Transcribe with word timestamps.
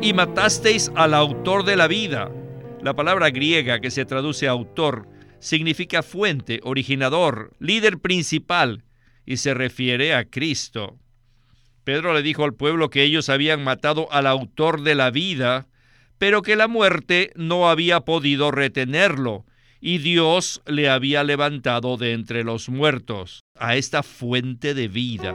y 0.00 0.12
matasteis 0.12 0.92
al 0.94 1.14
autor 1.14 1.64
de 1.64 1.76
la 1.76 1.88
vida. 1.88 2.30
La 2.82 2.94
palabra 2.94 3.30
griega 3.30 3.80
que 3.80 3.90
se 3.90 4.04
traduce 4.04 4.46
autor 4.46 5.08
significa 5.40 6.02
fuente, 6.02 6.60
originador, 6.62 7.52
líder 7.58 7.98
principal 7.98 8.84
y 9.26 9.38
se 9.38 9.54
refiere 9.54 10.14
a 10.14 10.24
Cristo. 10.24 10.98
Pedro 11.84 12.14
le 12.14 12.22
dijo 12.22 12.44
al 12.44 12.54
pueblo 12.54 12.90
que 12.90 13.02
ellos 13.02 13.28
habían 13.28 13.64
matado 13.64 14.10
al 14.12 14.26
autor 14.26 14.82
de 14.82 14.94
la 14.94 15.10
vida, 15.10 15.66
pero 16.18 16.42
que 16.42 16.54
la 16.54 16.68
muerte 16.68 17.32
no 17.34 17.68
había 17.68 18.00
podido 18.00 18.50
retenerlo 18.50 19.46
y 19.80 19.98
Dios 19.98 20.62
le 20.66 20.88
había 20.88 21.24
levantado 21.24 21.96
de 21.96 22.12
entre 22.12 22.44
los 22.44 22.68
muertos 22.68 23.44
a 23.56 23.76
esta 23.76 24.02
fuente 24.02 24.74
de 24.74 24.88
vida. 24.88 25.34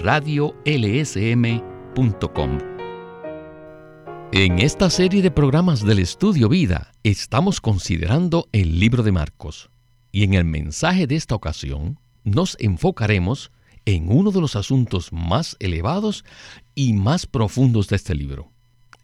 radiolsm.com 0.00 1.60
En 4.32 4.58
esta 4.58 4.88
serie 4.88 5.20
de 5.20 5.30
programas 5.30 5.84
del 5.84 5.98
Estudio 5.98 6.48
Vida 6.48 6.92
estamos 7.02 7.60
considerando 7.60 8.48
el 8.52 8.80
libro 8.80 9.02
de 9.02 9.12
Marcos 9.12 9.70
y 10.10 10.24
en 10.24 10.32
el 10.34 10.46
mensaje 10.46 11.06
de 11.06 11.16
esta 11.16 11.34
ocasión 11.34 11.98
nos 12.24 12.56
enfocaremos 12.60 13.52
en 13.84 14.10
uno 14.10 14.30
de 14.30 14.40
los 14.40 14.56
asuntos 14.56 15.12
más 15.12 15.56
elevados 15.58 16.24
y 16.74 16.94
más 16.94 17.26
profundos 17.26 17.88
de 17.88 17.96
este 17.96 18.14
libro, 18.14 18.50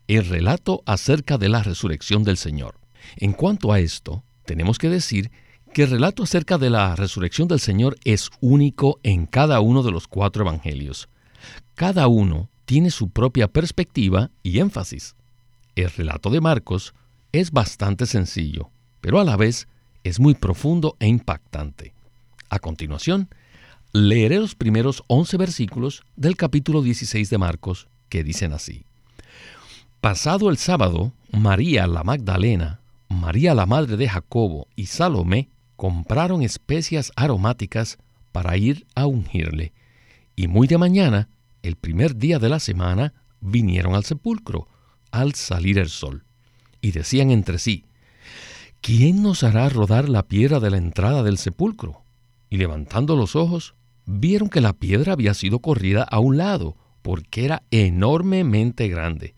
el 0.09 0.27
relato 0.27 0.83
acerca 0.87 1.37
de 1.37 1.51
la 1.51 1.63
resurrección 1.63 2.25
del 2.25 2.39
Señor. 2.39 2.81
En 3.17 3.33
cuanto 3.33 3.71
a 3.73 3.81
esto, 3.81 4.25
tenemos 4.47 4.79
que 4.79 4.89
decir 4.89 5.31
que 5.31 5.46
el 5.83 5.91
relato 5.91 6.23
acerca 6.23 6.59
de 6.59 6.71
la 6.71 6.97
resurrección 6.97 7.49
del 7.49 7.61
Señor 7.61 7.97
es 8.05 8.31
único 8.41 8.99
en 9.03 9.27
cada 9.27 9.61
uno 9.61 9.83
de 9.83 9.91
los 9.91 10.09
cuatro 10.09 10.43
evangelios. 10.43 11.09
Cada 11.75 12.09
uno 12.09 12.49
tiene 12.65 12.91
su 12.91 13.11
propia 13.11 13.49
perspectiva 13.49 14.31
y 14.43 14.59
énfasis. 14.61 15.17
El 15.75 15.91
relato 15.91 16.31
de 16.31 16.41
Marcos 16.41 16.95
es 17.33 17.51
bastante 17.51 18.07
sencillo, 18.07 18.71
pero 19.01 19.21
a 19.21 19.25
la 19.25 19.37
vez 19.37 19.69
es 20.05 20.19
muy 20.21 20.35
profundo 20.35 20.97
e 20.99 21.09
impactante. 21.09 21.93
A 22.49 22.59
continuación, 22.59 23.29
leeré 23.93 24.39
los 24.39 24.55
primeros 24.55 25.03
11 25.09 25.37
versículos 25.37 26.03
del 26.17 26.37
capítulo 26.37 26.83
16 26.83 27.29
de 27.29 27.39
Marcos, 27.39 27.89
que 28.09 28.25
dicen 28.25 28.53
así. 28.53 28.85
Pasado 30.01 30.49
el 30.49 30.57
sábado, 30.57 31.13
María 31.33 31.87
la 31.87 32.05
Magdalena, 32.05 32.81
María 33.09 33.55
la 33.55 33.67
madre 33.67 33.97
de 33.97 34.09
Jacobo 34.09 34.69
y 34.77 34.87
Salomé 34.87 35.49
compraron 35.77 36.43
especias 36.43 37.13
aromáticas 37.17 37.99
para 38.33 38.57
ir 38.57 38.87
a 38.95 39.07
ungirle, 39.07 39.73
y 40.35 40.49
muy 40.49 40.67
de 40.67 40.79
mañana, 40.79 41.29
el 41.63 41.77
primer 41.77 42.17
día 42.17 42.39
de 42.39 42.49
la 42.49 42.61
semana, 42.61 43.15
vinieron 43.41 43.95
al 43.95 44.05
sepulcro, 44.05 44.69
al 45.11 45.35
salir 45.35 45.79
el 45.79 45.89
sol, 45.89 46.25
y 46.81 46.93
decían 46.93 47.31
entre 47.31 47.59
sí, 47.59 47.85
¿quién 48.81 49.23
nos 49.23 49.43
hará 49.43 49.69
rodar 49.69 50.09
la 50.09 50.25
piedra 50.25 50.61
de 50.61 50.71
la 50.71 50.77
entrada 50.77 51.23
del 51.23 51.39
sepulcro? 51.39 52.03
Y 52.51 52.59
levantando 52.59 53.17
los 53.17 53.35
ojos, 53.35 53.75
vieron 54.05 54.49
que 54.49 54.61
la 54.61 54.73
piedra 54.73 55.15
había 55.15 55.35
sido 55.35 55.61
corrida 55.61 56.03
a 56.03 56.21
un 56.21 56.37
lado, 56.37 56.77
porque 57.03 57.45
era 57.45 57.63
enormemente 57.71 58.89
grande. 58.89 59.35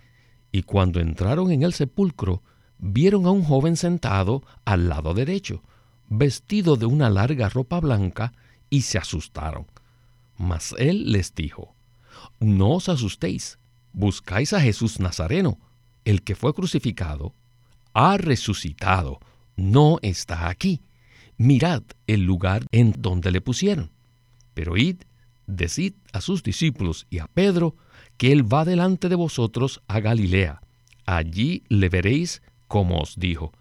Y 0.53 0.63
cuando 0.63 1.01
entraron 1.01 1.53
en 1.53 1.63
el 1.63 1.73
sepulcro, 1.73 2.43
vieron 2.79 3.27
a 3.27 3.31
un 3.31 3.43
joven 3.43 3.77
sentado 3.77 4.43
al 4.65 4.89
lado 4.89 5.15
derecho, 5.15 5.63
vestido 6.09 6.77
de 6.77 6.87
una 6.87 7.11
larga 7.11 7.49
ropa 7.49 7.81
blanca, 7.81 8.33
y 8.71 8.83
se 8.83 8.99
asustaron. 8.99 9.67
Mas 10.37 10.75
él 10.79 11.13
les 11.13 11.35
dijo, 11.35 11.75
No 12.41 12.73
os 12.73 12.89
asustéis, 12.89 13.59
buscáis 13.93 14.53
a 14.53 14.61
Jesús 14.61 15.01
Nazareno, 15.01 15.59
el 16.05 16.23
que 16.23 16.35
fue 16.35 16.55
crucificado, 16.55 17.35
ha 17.95 18.17
resucitado, 18.17 19.21
no 19.57 19.99
está 20.03 20.49
aquí. 20.49 20.83
Mirad 21.37 21.83
el 22.07 22.25
lugar 22.25 22.67
en 22.73 22.95
donde 22.99 23.31
le 23.31 23.41
pusieron 23.41 23.91
pero 24.59 24.77
id, 24.77 24.97
decid 25.47 25.95
a 26.13 26.21
sus 26.21 26.43
discípulos 26.43 27.07
y 27.11 27.21
a 27.21 27.29
Pedro 27.29 27.77
que 28.17 28.33
él 28.33 28.53
va 28.53 28.65
delante 28.65 29.09
de 29.09 29.15
vosotros 29.15 29.83
a 29.87 30.01
Galilea. 30.01 30.63
Allí 31.07 31.63
le 31.69 31.89
veréis 31.89 32.43
como 32.67 32.99
os 32.99 33.15
dijo. 33.21 33.53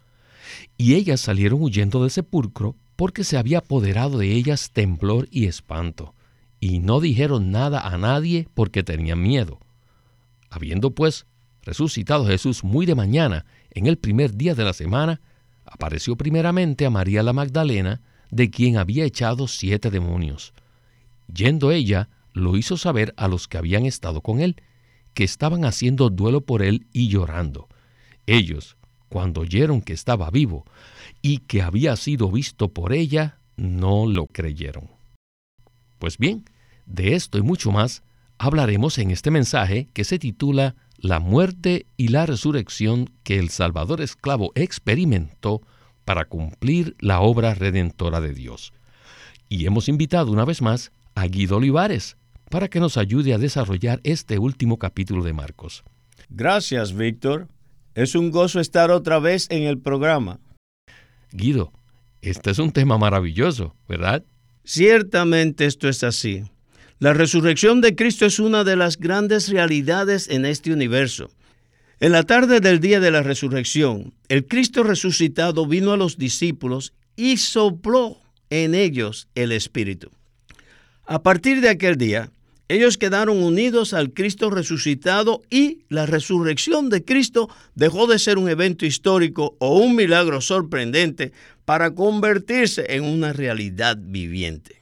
Y 0.78 0.96
ellas 0.96 1.22
salieron 1.22 1.62
huyendo 1.62 2.02
del 2.02 2.12
sepulcro 2.12 2.75
porque 2.96 3.24
se 3.24 3.38
había 3.38 3.59
apoderado 3.59 4.18
de 4.18 4.34
ellas 4.34 4.72
temblor 4.72 5.28
y 5.31 5.46
espanto, 5.46 6.16
y 6.59 6.80
no 6.80 7.00
dijeron 7.00 7.52
nada 7.52 7.81
a 7.81 7.97
nadie 7.97 8.47
porque 8.53 8.84
tenían 8.84 9.22
miedo. 9.22 9.59
Habiendo 10.50 10.91
pues 10.91 11.25
resucitado 11.62 12.25
Jesús 12.25 12.63
muy 12.63 12.86
de 12.86 12.96
mañana, 12.96 13.46
en 13.72 13.86
el 13.86 13.97
primer 13.97 14.36
día 14.36 14.56
de 14.56 14.63
la 14.63 14.74
semana, 14.74 15.22
apareció 15.66 16.16
primeramente 16.16 16.86
a 16.86 16.90
María 16.90 17.22
la 17.24 17.34
Magdalena, 17.34 18.02
de 18.31 18.50
quien 18.50 18.78
había 18.78 19.06
echado 19.06 19.47
siete 19.47 19.90
demonios. 19.90 20.53
Yendo 21.34 21.72
ella, 21.72 22.09
lo 22.34 22.57
hizo 22.57 22.78
saber 22.78 23.13
a 23.18 23.28
los 23.28 23.47
que 23.47 23.57
habían 23.57 23.86
estado 23.86 24.22
con 24.22 24.40
él, 24.40 24.62
que 25.13 25.24
estaban 25.24 25.66
haciendo 25.66 26.09
duelo 26.09 26.41
por 26.41 26.62
él 26.62 26.88
y 26.94 27.09
llorando. 27.09 27.68
Ellos, 28.28 28.77
cuando 29.09 29.41
oyeron 29.41 29.81
que 29.81 29.94
estaba 29.94 30.29
vivo 30.29 30.66
y 31.22 31.40
que 31.40 31.62
había 31.62 31.95
sido 31.95 32.31
visto 32.31 32.69
por 32.69 32.94
ella, 32.94 33.40
no 33.56 34.06
lo 34.06 34.28
creyeron. 34.28 34.90
Pues 36.00 36.18
bien, 36.18 36.45
de 36.85 37.16
esto 37.16 37.38
y 37.38 37.41
mucho 37.41 37.72
más 37.72 38.03
hablaremos 38.38 38.97
en 38.97 39.12
este 39.12 39.31
mensaje 39.31 39.90
que 39.94 40.03
se 40.03 40.19
titula 40.19 40.75
La 40.97 41.19
muerte 41.19 41.88
y 41.97 42.09
la 42.09 42.25
resurrección 42.25 43.09
que 43.23 43.40
el 43.40 43.50
Salvador 43.50 44.01
esclavo 44.01 44.51
experimentó 44.56 45.62
para 46.06 46.25
cumplir 46.25 46.95
la 47.00 47.19
obra 47.19 47.53
redentora 47.53 48.22
de 48.22 48.34
Dios. 48.34 48.74
Y 49.50 49.66
hemos 49.66 49.89
invitado 49.89 50.31
una 50.31 50.45
vez 50.45 50.62
más 50.62 50.91
a 51.16 51.25
Guido 51.25 51.57
Olivares 51.57 52.18
para 52.50 52.69
que 52.69 52.79
nos 52.79 52.97
ayude 52.97 53.34
a 53.34 53.38
desarrollar 53.38 54.00
este 54.03 54.39
último 54.39 54.78
capítulo 54.78 55.24
de 55.24 55.34
Marcos. 55.34 55.84
Gracias, 56.29 56.94
Víctor. 56.94 57.47
Es 57.97 58.13
un 58.13 58.30
gozo 58.30 58.59
estar 58.59 58.91
otra 58.91 59.18
vez 59.18 59.47
en 59.50 59.63
el 59.63 59.80
programa. 59.80 60.40
Guido, 61.31 61.74
este 62.22 62.52
es 62.52 62.59
un 62.59 62.72
tema 62.72 63.00
maravilloso, 63.00 63.75
¿verdad? 63.90 64.24
Ciertamente 64.63 65.66
esto 65.66 65.90
es 65.90 66.03
así. 66.03 66.44
La 67.00 67.13
resurrección 67.13 67.81
de 67.81 67.96
Cristo 67.96 68.28
es 68.28 68.38
una 68.38 68.63
de 68.63 68.75
las 68.75 68.97
grandes 68.97 69.50
realidades 69.50 70.30
en 70.30 70.46
este 70.46 70.72
universo. 70.72 71.31
En 72.00 72.12
la 72.12 72.22
tarde 72.22 72.59
del 72.59 72.81
día 72.81 73.00
de 73.00 73.09
la 73.09 73.24
resurrección, 73.24 74.13
el 74.30 74.46
Cristo 74.46 74.84
resucitado 74.84 75.66
vino 75.66 75.91
a 75.91 75.97
los 75.97 76.19
discípulos 76.19 76.94
y 77.16 77.38
sopló 77.38 78.22
en 78.52 78.75
ellos 78.75 79.28
el 79.34 79.52
Espíritu. 79.52 80.12
A 81.07 81.24
partir 81.24 81.62
de 81.62 81.69
aquel 81.69 81.96
día, 81.96 82.30
ellos 82.70 82.98
quedaron 82.98 83.42
unidos 83.42 83.94
al 83.94 84.12
Cristo 84.12 84.50
resucitado 84.50 85.42
y 85.50 85.84
la 85.88 86.06
resurrección 86.06 86.90
de 86.90 87.04
Cristo 87.06 87.50
dejó 87.75 88.08
de 88.08 88.19
ser 88.19 88.38
un 88.38 88.50
evento 88.50 88.86
histórico 88.86 89.56
o 89.60 89.78
un 89.78 89.96
milagro 89.96 90.42
sorprendente 90.42 91.31
para 91.64 91.96
convertirse 91.96 92.86
en 92.90 93.06
una 93.06 93.31
realidad 93.31 93.98
viviente. 94.00 94.81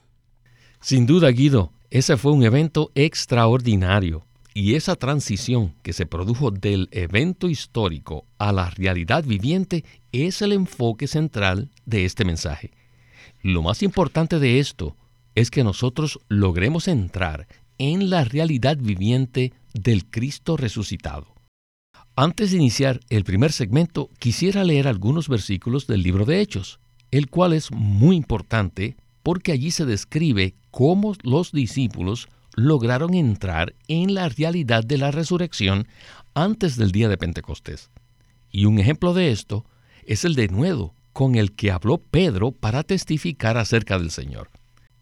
Sin 0.82 1.06
duda, 1.06 1.30
Guido, 1.30 1.72
ese 1.92 2.18
fue 2.18 2.32
un 2.32 2.44
evento 2.44 2.92
extraordinario 2.96 4.26
y 4.54 4.76
esa 4.76 4.96
transición 4.96 5.76
que 5.84 5.94
se 5.94 6.06
produjo 6.06 6.50
del 6.50 6.88
evento 6.92 7.50
histórico 7.50 8.26
a 8.40 8.52
la 8.52 8.70
realidad 8.70 9.24
viviente 9.24 9.84
es 10.12 10.42
el 10.42 10.54
enfoque 10.54 11.08
central 11.08 11.70
de 11.86 12.06
este 12.06 12.26
mensaje. 12.26 12.72
Lo 13.44 13.62
más 13.62 13.84
importante 13.84 14.40
de 14.40 14.60
esto 14.60 14.96
es 15.36 15.52
que 15.52 15.64
nosotros 15.64 16.20
logremos 16.30 16.88
entrar 16.88 17.48
en 17.78 18.10
la 18.10 18.24
realidad 18.24 18.78
viviente 18.78 19.54
del 19.74 20.06
Cristo 20.06 20.58
resucitado. 20.58 21.36
Antes 22.16 22.52
de 22.52 22.58
iniciar 22.58 23.02
el 23.10 23.26
primer 23.26 23.52
segmento, 23.52 24.10
quisiera 24.20 24.64
leer 24.64 24.88
algunos 24.88 25.28
versículos 25.28 25.86
del 25.86 26.02
libro 26.02 26.26
de 26.26 26.40
Hechos, 26.40 26.80
el 27.12 27.30
cual 27.30 27.54
es 27.54 27.72
muy 27.72 28.16
importante 28.16 28.96
porque 29.22 29.52
allí 29.52 29.72
se 29.72 29.86
describe 29.86 30.56
cómo 30.72 31.16
los 31.24 31.52
discípulos 31.52 32.30
lograron 32.56 33.14
entrar 33.14 33.76
en 33.88 34.14
la 34.14 34.30
realidad 34.30 34.84
de 34.84 34.98
la 34.98 35.12
resurrección 35.12 35.88
antes 36.34 36.78
del 36.78 36.92
día 36.92 37.10
de 37.10 37.18
Pentecostés. 37.18 37.90
Y 38.52 38.66
un 38.66 38.80
ejemplo 38.80 39.14
de 39.14 39.32
esto 39.32 39.66
es 40.06 40.24
el 40.24 40.36
denuedo 40.36 40.94
con 41.12 41.36
el 41.36 41.52
que 41.54 41.72
habló 41.72 41.98
Pedro 41.98 42.52
para 42.52 42.84
testificar 42.84 43.58
acerca 43.58 43.98
del 43.98 44.12
Señor. 44.12 44.50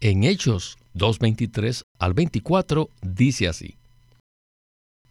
En 0.00 0.24
Hechos 0.24 0.76
2.23 0.94 1.82
al 1.98 2.14
24 2.14 2.88
dice 3.02 3.48
así. 3.48 3.76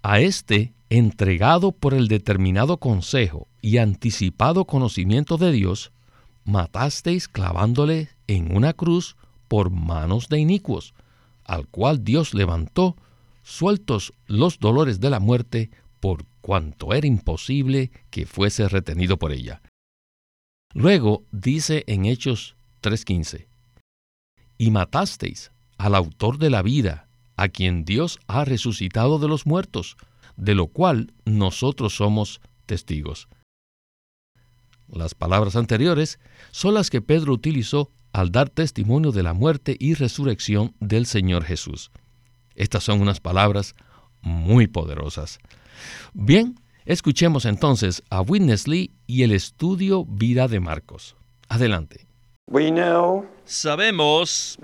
A 0.01 0.19
este, 0.19 0.73
entregado 0.89 1.71
por 1.71 1.93
el 1.93 2.07
determinado 2.07 2.77
consejo 2.77 3.47
y 3.61 3.77
anticipado 3.77 4.65
conocimiento 4.65 5.37
de 5.37 5.51
Dios, 5.51 5.91
matasteis 6.45 7.27
clavándole 7.27 8.09
en 8.27 8.55
una 8.55 8.73
cruz 8.73 9.15
por 9.47 9.69
manos 9.69 10.29
de 10.29 10.39
inicuos, 10.39 10.93
al 11.45 11.67
cual 11.67 12.03
Dios 12.03 12.33
levantó, 12.33 12.95
sueltos 13.43 14.13
los 14.27 14.59
dolores 14.59 14.99
de 14.99 15.09
la 15.09 15.19
muerte, 15.19 15.69
por 15.99 16.25
cuanto 16.41 16.93
era 16.93 17.07
imposible 17.07 17.91
que 18.09 18.25
fuese 18.25 18.67
retenido 18.67 19.17
por 19.17 19.31
ella. 19.31 19.61
Luego 20.73 21.23
dice 21.31 21.83
en 21.87 22.05
Hechos 22.05 22.55
3:15, 22.81 23.47
y 24.57 24.71
matasteis 24.71 25.52
al 25.77 25.95
autor 25.95 26.37
de 26.37 26.49
la 26.49 26.61
vida, 26.61 27.07
a 27.35 27.49
quien 27.49 27.85
Dios 27.85 28.19
ha 28.27 28.45
resucitado 28.45 29.19
de 29.19 29.27
los 29.27 29.45
muertos, 29.45 29.97
de 30.37 30.55
lo 30.55 30.67
cual 30.67 31.13
nosotros 31.25 31.95
somos 31.95 32.41
testigos. 32.65 33.27
Las 34.87 35.15
palabras 35.15 35.55
anteriores 35.55 36.19
son 36.51 36.75
las 36.75 36.89
que 36.89 37.01
Pedro 37.01 37.33
utilizó 37.33 37.91
al 38.11 38.31
dar 38.31 38.49
testimonio 38.49 39.11
de 39.11 39.23
la 39.23 39.33
muerte 39.33 39.75
y 39.79 39.95
resurrección 39.95 40.75
del 40.79 41.05
Señor 41.05 41.43
Jesús. 41.43 41.91
Estas 42.55 42.83
son 42.83 43.01
unas 43.01 43.19
palabras 43.19 43.75
muy 44.21 44.67
poderosas. 44.67 45.39
Bien, 46.13 46.59
escuchemos 46.85 47.45
entonces 47.45 48.03
a 48.09 48.21
Witness 48.21 48.67
Lee 48.67 48.91
y 49.07 49.23
el 49.23 49.31
estudio 49.31 50.05
Vida 50.05 50.47
de 50.47 50.59
Marcos. 50.59 51.15
Adelante. 51.49 52.05
Sabemos 53.45 54.57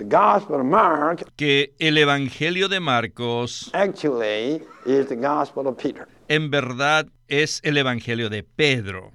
que 1.36 1.74
el 1.80 1.98
Evangelio 1.98 2.68
de 2.68 2.80
Marcos 2.80 3.72
en 6.28 6.52
verdad 6.52 7.08
es 7.28 7.60
el 7.64 7.78
Evangelio 7.78 8.30
de 8.30 8.44
Pedro. 8.44 9.12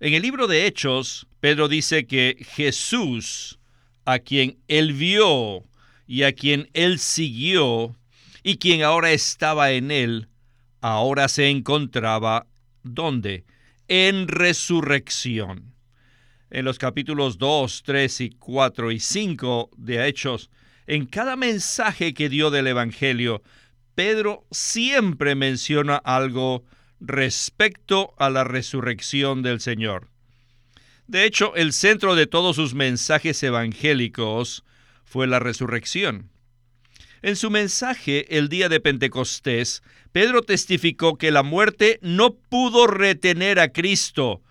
En 0.00 0.14
el 0.14 0.22
libro 0.22 0.48
de 0.48 0.66
Hechos, 0.66 1.28
Pedro 1.38 1.68
dice 1.68 2.06
que 2.06 2.36
Jesús 2.40 3.60
a 4.04 4.18
quien 4.18 4.58
él 4.66 4.92
vio 4.94 5.64
y 6.06 6.24
a 6.24 6.32
quien 6.32 6.68
él 6.72 6.98
siguió 6.98 7.94
y 8.42 8.56
quien 8.56 8.82
ahora 8.82 9.12
estaba 9.12 9.70
en 9.70 9.90
él, 9.90 10.28
ahora 10.80 11.28
se 11.28 11.48
encontraba 11.48 12.46
¿dónde? 12.82 13.44
En 13.86 14.26
resurrección. 14.26 15.69
En 16.50 16.64
los 16.64 16.78
capítulos 16.78 17.38
2, 17.38 17.82
3 17.84 18.20
y 18.22 18.30
4 18.30 18.90
y 18.90 18.98
5 18.98 19.70
de 19.76 20.08
Hechos, 20.08 20.50
en 20.88 21.06
cada 21.06 21.36
mensaje 21.36 22.12
que 22.12 22.28
dio 22.28 22.50
del 22.50 22.66
Evangelio, 22.66 23.42
Pedro 23.94 24.44
siempre 24.50 25.36
menciona 25.36 25.96
algo 25.96 26.64
respecto 26.98 28.14
a 28.18 28.30
la 28.30 28.42
resurrección 28.42 29.42
del 29.42 29.60
Señor. 29.60 30.08
De 31.06 31.24
hecho, 31.24 31.54
el 31.54 31.72
centro 31.72 32.16
de 32.16 32.26
todos 32.26 32.56
sus 32.56 32.74
mensajes 32.74 33.40
evangélicos 33.42 34.64
fue 35.04 35.28
la 35.28 35.38
resurrección. 35.38 36.30
En 37.22 37.36
su 37.36 37.50
mensaje 37.50 38.36
el 38.38 38.48
día 38.48 38.68
de 38.68 38.80
Pentecostés, 38.80 39.82
Pedro 40.10 40.42
testificó 40.42 41.16
que 41.16 41.30
la 41.30 41.42
muerte 41.42 42.00
no 42.02 42.34
pudo 42.34 42.86
retener 42.86 43.60
a 43.60 43.72
Cristo, 43.72 44.42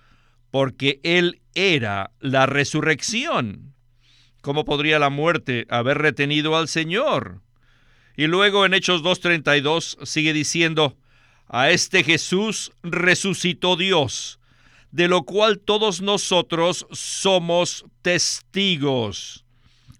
porque 0.51 0.99
Él 1.03 1.41
era 1.53 2.11
la 2.19 2.45
resurrección. 2.45 3.73
¿Cómo 4.41 4.65
podría 4.65 4.99
la 4.99 5.09
muerte 5.09 5.65
haber 5.69 5.97
retenido 5.97 6.57
al 6.57 6.67
Señor? 6.67 7.41
Y 8.15 8.27
luego 8.27 8.65
en 8.65 8.73
Hechos 8.73 9.03
2.32 9.03 10.05
sigue 10.05 10.33
diciendo, 10.33 10.97
a 11.47 11.69
este 11.71 12.03
Jesús 12.03 12.71
resucitó 12.83 13.75
Dios 13.75 14.39
de 14.91 15.07
lo 15.07 15.23
cual 15.23 15.59
todos 15.59 16.01
nosotros 16.01 16.87
somos 16.91 17.85
testigos. 18.01 19.45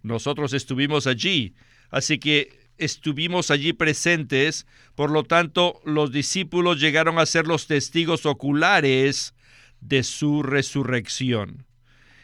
Nosotros 0.02 0.54
estuvimos 0.54 1.08
allí, 1.08 1.54
así 1.92 2.18
que 2.18 2.60
estuvimos 2.78 3.52
allí 3.52 3.74
presentes, 3.74 4.66
por 4.96 5.12
lo 5.12 5.24
tanto 5.24 5.82
los 5.86 6.12
discípulos 6.12 6.80
llegaron 6.80 7.20
a 7.20 7.26
ser 7.26 7.46
los 7.46 7.68
testigos 7.68 8.26
oculares 8.26 9.34
de 9.82 10.04
su 10.04 10.44
resurrección. 10.44 11.66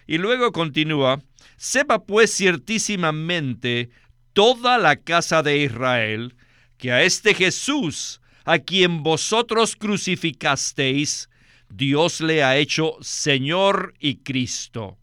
Y 0.08 0.18
luego 0.18 0.52
continúa, 0.52 1.22
sepa 1.58 2.06
pues 2.06 2.32
ciertísimamente 2.32 3.90
toda 4.34 4.78
la 4.78 4.98
casa 4.98 5.42
de 5.42 5.58
Israel 5.64 6.36
que 6.78 6.92
a 6.92 7.04
este 7.04 7.34
Jesús, 7.34 8.22
a 8.44 8.60
quien 8.60 9.02
vosotros 9.02 9.76
crucificasteis, 9.76 11.30
Dios 11.70 12.22
le 12.22 12.44
ha 12.44 12.58
hecho 12.58 12.98
Señor 13.02 13.96
y 14.00 14.18
Cristo. 14.18 14.98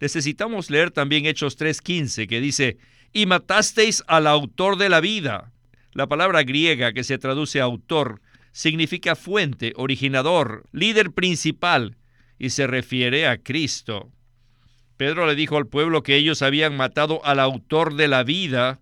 Necesitamos 0.00 0.70
leer 0.70 0.90
también 0.90 1.26
Hechos 1.26 1.56
3:15 1.56 2.26
que 2.26 2.40
dice, 2.40 2.78
y 3.12 3.26
matasteis 3.26 4.02
al 4.08 4.26
autor 4.26 4.76
de 4.76 4.88
la 4.88 5.00
vida. 5.00 5.52
La 5.92 6.08
palabra 6.08 6.42
griega 6.42 6.92
que 6.92 7.04
se 7.04 7.18
traduce 7.18 7.60
autor 7.60 8.20
significa 8.54 9.16
fuente, 9.16 9.72
originador, 9.74 10.62
líder 10.70 11.10
principal 11.10 11.96
y 12.38 12.50
se 12.50 12.68
refiere 12.68 13.26
a 13.26 13.38
Cristo. 13.38 14.12
Pedro 14.96 15.26
le 15.26 15.34
dijo 15.34 15.56
al 15.56 15.66
pueblo 15.66 16.04
que 16.04 16.14
ellos 16.14 16.40
habían 16.40 16.76
matado 16.76 17.20
al 17.24 17.40
autor 17.40 17.96
de 17.96 18.06
la 18.06 18.22
vida, 18.22 18.80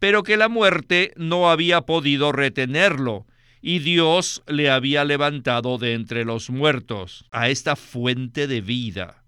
pero 0.00 0.24
que 0.24 0.36
la 0.36 0.48
muerte 0.48 1.12
no 1.16 1.48
había 1.48 1.82
podido 1.82 2.32
retenerlo 2.32 3.24
y 3.60 3.78
Dios 3.78 4.42
le 4.48 4.70
había 4.70 5.04
levantado 5.04 5.78
de 5.78 5.94
entre 5.94 6.24
los 6.24 6.50
muertos 6.50 7.24
a 7.30 7.48
esta 7.48 7.76
fuente 7.76 8.48
de 8.48 8.60
vida. 8.60 9.22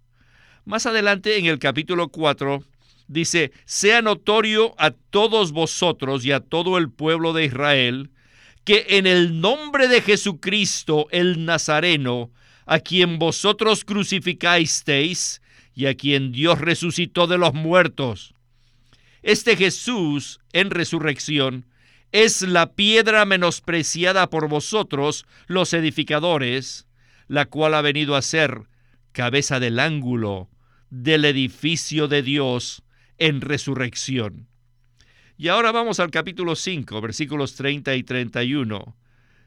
Más 0.64 0.87
adelante 0.87 1.38
en 1.38 1.46
el 1.46 1.61
capítulo 1.61 2.08
4 2.08 2.64
dice, 3.06 3.52
sea 3.64 4.02
notorio 4.02 4.75
a 4.76 4.91
todos 4.91 5.52
vosotros 5.52 6.25
y 6.25 6.32
a 6.32 6.41
todo 6.41 6.79
el 6.79 6.91
pueblo 6.91 7.32
de 7.32 7.44
Israel, 7.44 8.11
que 8.65 8.87
en 8.91 9.07
el 9.07 9.41
nombre 9.41 9.89
de 9.89 10.01
Jesucristo 10.01 11.06
el 11.11 11.44
Nazareno, 11.44 12.31
a 12.67 12.81
quien 12.81 13.19
vosotros 13.19 13.85
crucificasteis 13.85 15.43
y 15.75 15.87
a 15.87 15.94
quien 15.94 16.33
Dios 16.33 16.61
resucitó 16.61 17.27
de 17.27 17.39
los 17.39 17.53
muertos, 17.53 18.35
este 19.23 19.56
Jesús 19.56 20.41
en 20.53 20.71
resurrección 20.71 21.67
es 22.13 22.43
la 22.43 22.75
piedra 22.75 23.25
menospreciada 23.25 24.31
por 24.31 24.49
vosotros, 24.49 25.27
los 25.47 25.73
edificadores, 25.73 26.87
la 27.27 27.47
cual 27.47 27.75
ha 27.75 27.81
venido 27.81 28.17
a 28.17 28.23
ser 28.23 28.69
cabeza 29.13 29.61
del 29.61 29.81
ángulo 29.81 30.49
del 30.91 31.25
edificio 31.25 32.06
de 32.06 32.23
Dios 32.23 32.83
en 33.19 33.41
resurrección. 33.41 34.47
Y 35.36 35.48
ahora 35.48 35.72
vamos 35.72 35.98
al 35.98 36.10
capítulo 36.10 36.55
5, 36.55 37.00
versículos 37.00 37.56
30 37.56 37.96
y 37.96 38.05
31. 38.05 38.96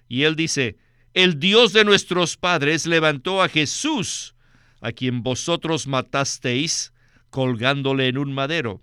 Y 0.10 0.24
él 0.24 0.36
dice, 0.36 0.78
el 1.14 1.40
Dios 1.40 1.72
de 1.72 1.86
nuestros 1.86 2.36
padres 2.36 2.86
levantó 2.86 3.42
a 3.42 3.48
Jesús, 3.48 4.36
a 4.82 4.92
quien 4.92 5.24
vosotros 5.24 5.88
matasteis, 5.88 6.94
colgándole 7.30 8.08
en 8.08 8.18
un 8.18 8.34
madero. 8.34 8.82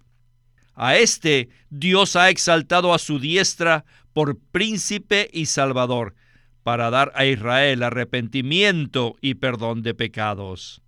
A 0.74 0.96
este 0.96 1.50
Dios 1.68 2.16
ha 2.16 2.30
exaltado 2.30 2.94
a 2.94 2.98
su 2.98 3.18
diestra 3.18 3.84
por 4.14 4.38
príncipe 4.38 5.28
y 5.32 5.46
salvador, 5.46 6.14
para 6.62 6.88
dar 6.88 7.12
a 7.14 7.26
Israel 7.26 7.82
arrepentimiento 7.82 9.16
y 9.20 9.34
perdón 9.34 9.82
de 9.82 9.92
pecados. 9.92 10.80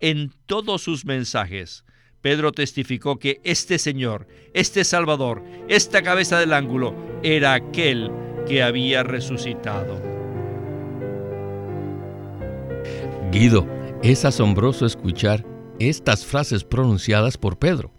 En 0.00 0.32
todos 0.46 0.82
sus 0.82 1.04
mensajes, 1.04 1.84
Pedro 2.22 2.52
testificó 2.52 3.18
que 3.18 3.40
este 3.42 3.78
Señor, 3.78 4.28
este 4.54 4.84
Salvador, 4.84 5.42
esta 5.68 6.02
cabeza 6.02 6.38
del 6.38 6.52
ángulo, 6.52 6.94
era 7.22 7.52
aquel 7.52 8.10
que 8.46 8.62
había 8.62 9.02
resucitado. 9.02 10.00
Guido, 13.32 13.66
es 14.02 14.24
asombroso 14.24 14.86
escuchar 14.86 15.44
estas 15.78 16.24
frases 16.24 16.64
pronunciadas 16.64 17.36
por 17.36 17.58
Pedro. 17.58 17.90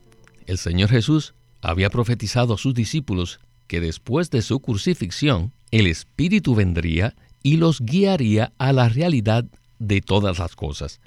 El 0.46 0.58
Señor 0.58 0.90
Jesús 0.90 1.34
había 1.62 1.90
profetizado 1.90 2.54
a 2.54 2.58
sus 2.58 2.74
discípulos 2.74 3.42
que 3.68 3.82
después 3.82 4.30
de 4.30 4.42
su 4.42 4.60
crucifixión, 4.62 5.54
el 5.72 5.88
Espíritu 5.88 6.56
vendría 6.56 7.16
y 7.42 7.58
los 7.58 7.82
guiaría 7.82 8.54
a 8.58 8.72
la 8.72 8.88
realidad 8.88 9.46
de 9.80 10.02
todas 10.02 10.40
las 10.40 10.56
cosas. 10.56 11.02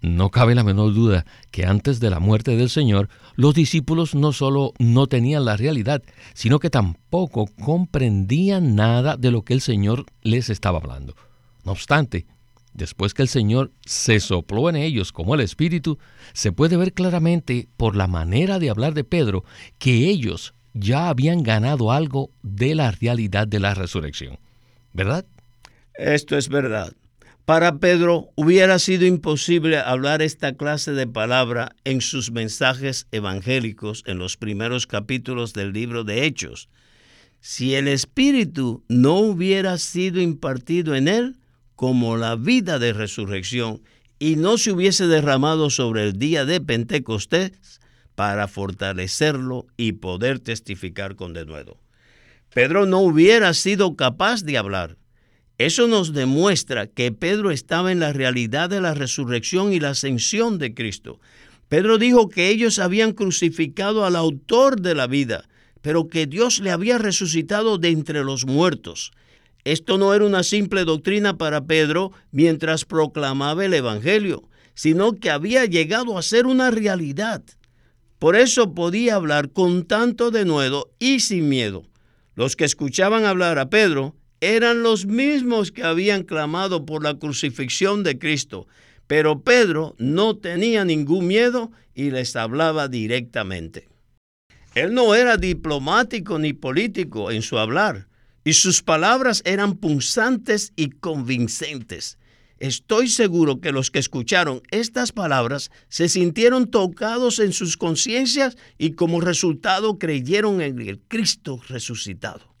No 0.00 0.30
cabe 0.30 0.54
la 0.54 0.64
menor 0.64 0.94
duda 0.94 1.24
que 1.50 1.64
antes 1.64 2.00
de 2.00 2.10
la 2.10 2.20
muerte 2.20 2.56
del 2.56 2.70
Señor, 2.70 3.08
los 3.34 3.54
discípulos 3.54 4.14
no 4.14 4.32
solo 4.32 4.72
no 4.78 5.06
tenían 5.06 5.44
la 5.44 5.56
realidad, 5.56 6.02
sino 6.34 6.58
que 6.58 6.70
tampoco 6.70 7.46
comprendían 7.64 8.74
nada 8.74 9.16
de 9.16 9.30
lo 9.30 9.42
que 9.42 9.54
el 9.54 9.60
Señor 9.60 10.06
les 10.22 10.50
estaba 10.50 10.78
hablando. 10.78 11.14
No 11.64 11.72
obstante, 11.72 12.26
después 12.74 13.14
que 13.14 13.22
el 13.22 13.28
Señor 13.28 13.72
se 13.84 14.20
sopló 14.20 14.68
en 14.68 14.76
ellos 14.76 15.12
como 15.12 15.34
el 15.34 15.40
Espíritu, 15.40 15.98
se 16.32 16.52
puede 16.52 16.76
ver 16.76 16.92
claramente 16.92 17.68
por 17.76 17.96
la 17.96 18.06
manera 18.06 18.58
de 18.58 18.70
hablar 18.70 18.94
de 18.94 19.04
Pedro 19.04 19.44
que 19.78 20.08
ellos 20.08 20.54
ya 20.74 21.08
habían 21.08 21.42
ganado 21.42 21.90
algo 21.90 22.30
de 22.42 22.74
la 22.74 22.90
realidad 22.90 23.48
de 23.48 23.60
la 23.60 23.74
resurrección. 23.74 24.38
¿Verdad? 24.92 25.24
Esto 25.94 26.36
es 26.36 26.48
verdad. 26.48 26.92
Para 27.46 27.78
Pedro 27.78 28.32
hubiera 28.34 28.80
sido 28.80 29.06
imposible 29.06 29.78
hablar 29.78 30.20
esta 30.20 30.56
clase 30.56 30.90
de 30.90 31.06
palabra 31.06 31.76
en 31.84 32.00
sus 32.00 32.32
mensajes 32.32 33.06
evangélicos 33.12 34.02
en 34.06 34.18
los 34.18 34.36
primeros 34.36 34.88
capítulos 34.88 35.52
del 35.52 35.72
libro 35.72 36.02
de 36.02 36.26
Hechos. 36.26 36.68
Si 37.38 37.76
el 37.76 37.86
Espíritu 37.86 38.82
no 38.88 39.18
hubiera 39.18 39.78
sido 39.78 40.20
impartido 40.20 40.96
en 40.96 41.06
él 41.06 41.36
como 41.76 42.16
la 42.16 42.34
vida 42.34 42.80
de 42.80 42.92
resurrección 42.92 43.80
y 44.18 44.34
no 44.34 44.58
se 44.58 44.72
hubiese 44.72 45.06
derramado 45.06 45.70
sobre 45.70 46.02
el 46.02 46.18
día 46.18 46.44
de 46.46 46.60
Pentecostés 46.60 47.80
para 48.16 48.48
fortalecerlo 48.48 49.68
y 49.76 49.92
poder 49.92 50.40
testificar 50.40 51.14
con 51.14 51.32
denuedo. 51.32 51.78
Pedro 52.52 52.86
no 52.86 52.98
hubiera 52.98 53.54
sido 53.54 53.94
capaz 53.94 54.42
de 54.42 54.58
hablar 54.58 54.96
eso 55.58 55.88
nos 55.88 56.12
demuestra 56.12 56.86
que 56.86 57.12
Pedro 57.12 57.50
estaba 57.50 57.90
en 57.90 58.00
la 58.00 58.12
realidad 58.12 58.68
de 58.68 58.80
la 58.82 58.92
resurrección 58.92 59.72
y 59.72 59.80
la 59.80 59.90
ascensión 59.90 60.58
de 60.58 60.74
Cristo. 60.74 61.18
Pedro 61.68 61.96
dijo 61.98 62.28
que 62.28 62.50
ellos 62.50 62.78
habían 62.78 63.12
crucificado 63.12 64.04
al 64.04 64.16
autor 64.16 64.80
de 64.80 64.94
la 64.94 65.06
vida, 65.06 65.48
pero 65.80 66.08
que 66.08 66.26
Dios 66.26 66.60
le 66.60 66.70
había 66.70 66.98
resucitado 66.98 67.78
de 67.78 67.88
entre 67.88 68.22
los 68.22 68.44
muertos. 68.44 69.12
Esto 69.64 69.98
no 69.98 70.14
era 70.14 70.26
una 70.26 70.42
simple 70.42 70.84
doctrina 70.84 71.38
para 71.38 71.64
Pedro 71.64 72.12
mientras 72.30 72.84
proclamaba 72.84 73.64
el 73.64 73.74
Evangelio, 73.74 74.48
sino 74.74 75.14
que 75.14 75.30
había 75.30 75.64
llegado 75.64 76.18
a 76.18 76.22
ser 76.22 76.46
una 76.46 76.70
realidad. 76.70 77.42
Por 78.18 78.36
eso 78.36 78.74
podía 78.74 79.14
hablar 79.16 79.50
con 79.50 79.84
tanto 79.84 80.30
denuedo 80.30 80.92
y 80.98 81.20
sin 81.20 81.48
miedo. 81.48 81.84
Los 82.34 82.56
que 82.56 82.64
escuchaban 82.64 83.24
hablar 83.24 83.58
a 83.58 83.70
Pedro 83.70 84.14
eran 84.54 84.84
los 84.84 85.06
mismos 85.06 85.72
que 85.72 85.82
habían 85.82 86.22
clamado 86.22 86.86
por 86.86 87.02
la 87.02 87.18
crucifixión 87.18 88.04
de 88.04 88.16
Cristo, 88.16 88.68
pero 89.08 89.42
Pedro 89.42 89.96
no 89.98 90.36
tenía 90.36 90.84
ningún 90.84 91.26
miedo 91.26 91.72
y 91.96 92.10
les 92.12 92.36
hablaba 92.36 92.86
directamente. 92.86 93.88
Él 94.76 94.94
no 94.94 95.16
era 95.16 95.36
diplomático 95.36 96.38
ni 96.38 96.52
político 96.52 97.32
en 97.32 97.42
su 97.42 97.58
hablar, 97.58 98.06
y 98.44 98.52
sus 98.52 98.82
palabras 98.82 99.42
eran 99.44 99.78
punzantes 99.78 100.72
y 100.76 100.90
convincentes. 100.90 102.16
Estoy 102.60 103.08
seguro 103.08 103.60
que 103.60 103.72
los 103.72 103.90
que 103.90 103.98
escucharon 103.98 104.62
estas 104.70 105.10
palabras 105.10 105.72
se 105.88 106.08
sintieron 106.08 106.70
tocados 106.70 107.40
en 107.40 107.52
sus 107.52 107.76
conciencias 107.76 108.56
y 108.78 108.92
como 108.92 109.20
resultado 109.20 109.98
creyeron 109.98 110.60
en 110.60 110.80
el 110.80 111.00
Cristo 111.00 111.60
resucitado 111.68 112.55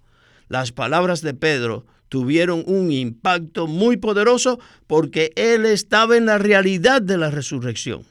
las 0.48 0.72
palabras 0.72 1.22
de 1.22 1.34
Pedro 1.34 1.86
tuvieron 2.08 2.62
un 2.66 2.92
impacto 2.92 3.66
muy 3.66 3.96
poderoso 3.96 4.58
porque 4.86 5.32
él 5.36 5.66
estaba 5.66 6.16
en 6.16 6.26
la 6.26 6.38
realidad 6.38 7.02
de 7.02 7.18
la 7.18 7.30
resurrección. 7.30 8.04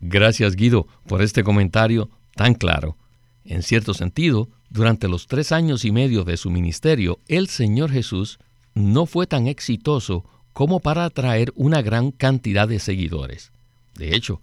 Gracias 0.00 0.56
Guido 0.56 0.86
por 1.06 1.22
este 1.22 1.44
comentario 1.44 2.10
tan 2.34 2.54
claro. 2.54 2.96
En 3.44 3.62
cierto 3.62 3.94
sentido, 3.94 4.48
durante 4.70 5.08
los 5.08 5.26
tres 5.26 5.52
años 5.52 5.84
y 5.84 5.92
medio 5.92 6.24
de 6.24 6.36
su 6.36 6.50
ministerio, 6.50 7.20
el 7.28 7.48
Señor 7.48 7.90
Jesús 7.90 8.38
no 8.74 9.06
fue 9.06 9.26
tan 9.26 9.46
exitoso 9.46 10.24
como 10.52 10.80
para 10.80 11.04
atraer 11.04 11.52
una 11.56 11.82
gran 11.82 12.10
cantidad 12.10 12.68
de 12.68 12.78
seguidores. 12.78 13.52
De 13.94 14.14
hecho, 14.14 14.40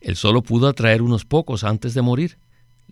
él 0.00 0.16
solo 0.16 0.42
pudo 0.42 0.68
atraer 0.68 1.02
unos 1.02 1.24
pocos 1.24 1.64
antes 1.64 1.94
de 1.94 2.02
morir. 2.02 2.36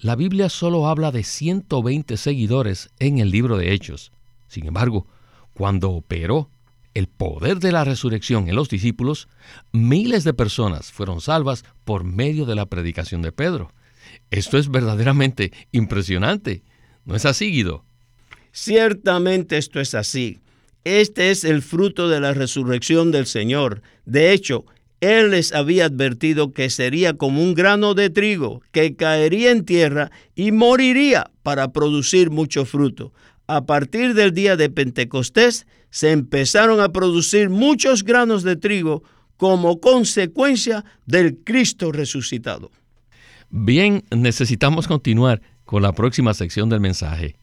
La 0.02 0.16
Biblia 0.16 0.48
solo 0.48 0.88
habla 0.88 1.12
de 1.12 1.22
120 1.22 2.16
seguidores 2.16 2.90
en 2.98 3.20
el 3.20 3.30
libro 3.30 3.56
de 3.56 3.72
Hechos. 3.72 4.10
Sin 4.48 4.66
embargo, 4.66 5.06
cuando 5.54 5.92
operó 5.92 6.50
el 6.92 7.06
poder 7.06 7.60
de 7.60 7.70
la 7.70 7.84
resurrección 7.84 8.48
en 8.48 8.56
los 8.56 8.68
discípulos, 8.68 9.28
miles 9.70 10.24
de 10.24 10.34
personas 10.34 10.90
fueron 10.90 11.20
salvas 11.20 11.64
por 11.84 12.02
medio 12.02 12.46
de 12.46 12.56
la 12.56 12.66
predicación 12.66 13.22
de 13.22 13.30
Pedro. 13.30 13.70
Esto 14.32 14.58
es 14.58 14.72
verdaderamente 14.72 15.52
impresionante. 15.70 16.64
¿No 17.04 17.14
es 17.14 17.24
así, 17.24 17.52
Guido? 17.52 17.84
Ciertamente 18.50 19.56
esto 19.56 19.78
es 19.78 19.94
así. 19.94 20.40
Este 20.82 21.30
es 21.30 21.44
el 21.44 21.62
fruto 21.62 22.08
de 22.08 22.18
la 22.18 22.34
resurrección 22.34 23.12
del 23.12 23.26
Señor. 23.26 23.82
De 24.04 24.32
hecho, 24.32 24.64
él 25.02 25.32
les 25.32 25.52
había 25.52 25.86
advertido 25.86 26.52
que 26.52 26.70
sería 26.70 27.14
como 27.14 27.42
un 27.42 27.54
grano 27.54 27.94
de 27.94 28.08
trigo 28.08 28.62
que 28.70 28.94
caería 28.94 29.50
en 29.50 29.64
tierra 29.64 30.12
y 30.36 30.52
moriría 30.52 31.28
para 31.42 31.72
producir 31.72 32.30
mucho 32.30 32.64
fruto. 32.64 33.12
A 33.48 33.66
partir 33.66 34.14
del 34.14 34.32
día 34.32 34.56
de 34.56 34.70
Pentecostés 34.70 35.66
se 35.90 36.12
empezaron 36.12 36.80
a 36.80 36.92
producir 36.92 37.50
muchos 37.50 38.04
granos 38.04 38.44
de 38.44 38.54
trigo 38.54 39.02
como 39.36 39.80
consecuencia 39.80 40.84
del 41.04 41.36
Cristo 41.38 41.90
resucitado. 41.90 42.70
Bien, 43.50 44.04
necesitamos 44.12 44.86
continuar 44.86 45.42
con 45.64 45.82
la 45.82 45.92
próxima 45.94 46.32
sección 46.32 46.68
del 46.68 46.78
mensaje. 46.78 47.34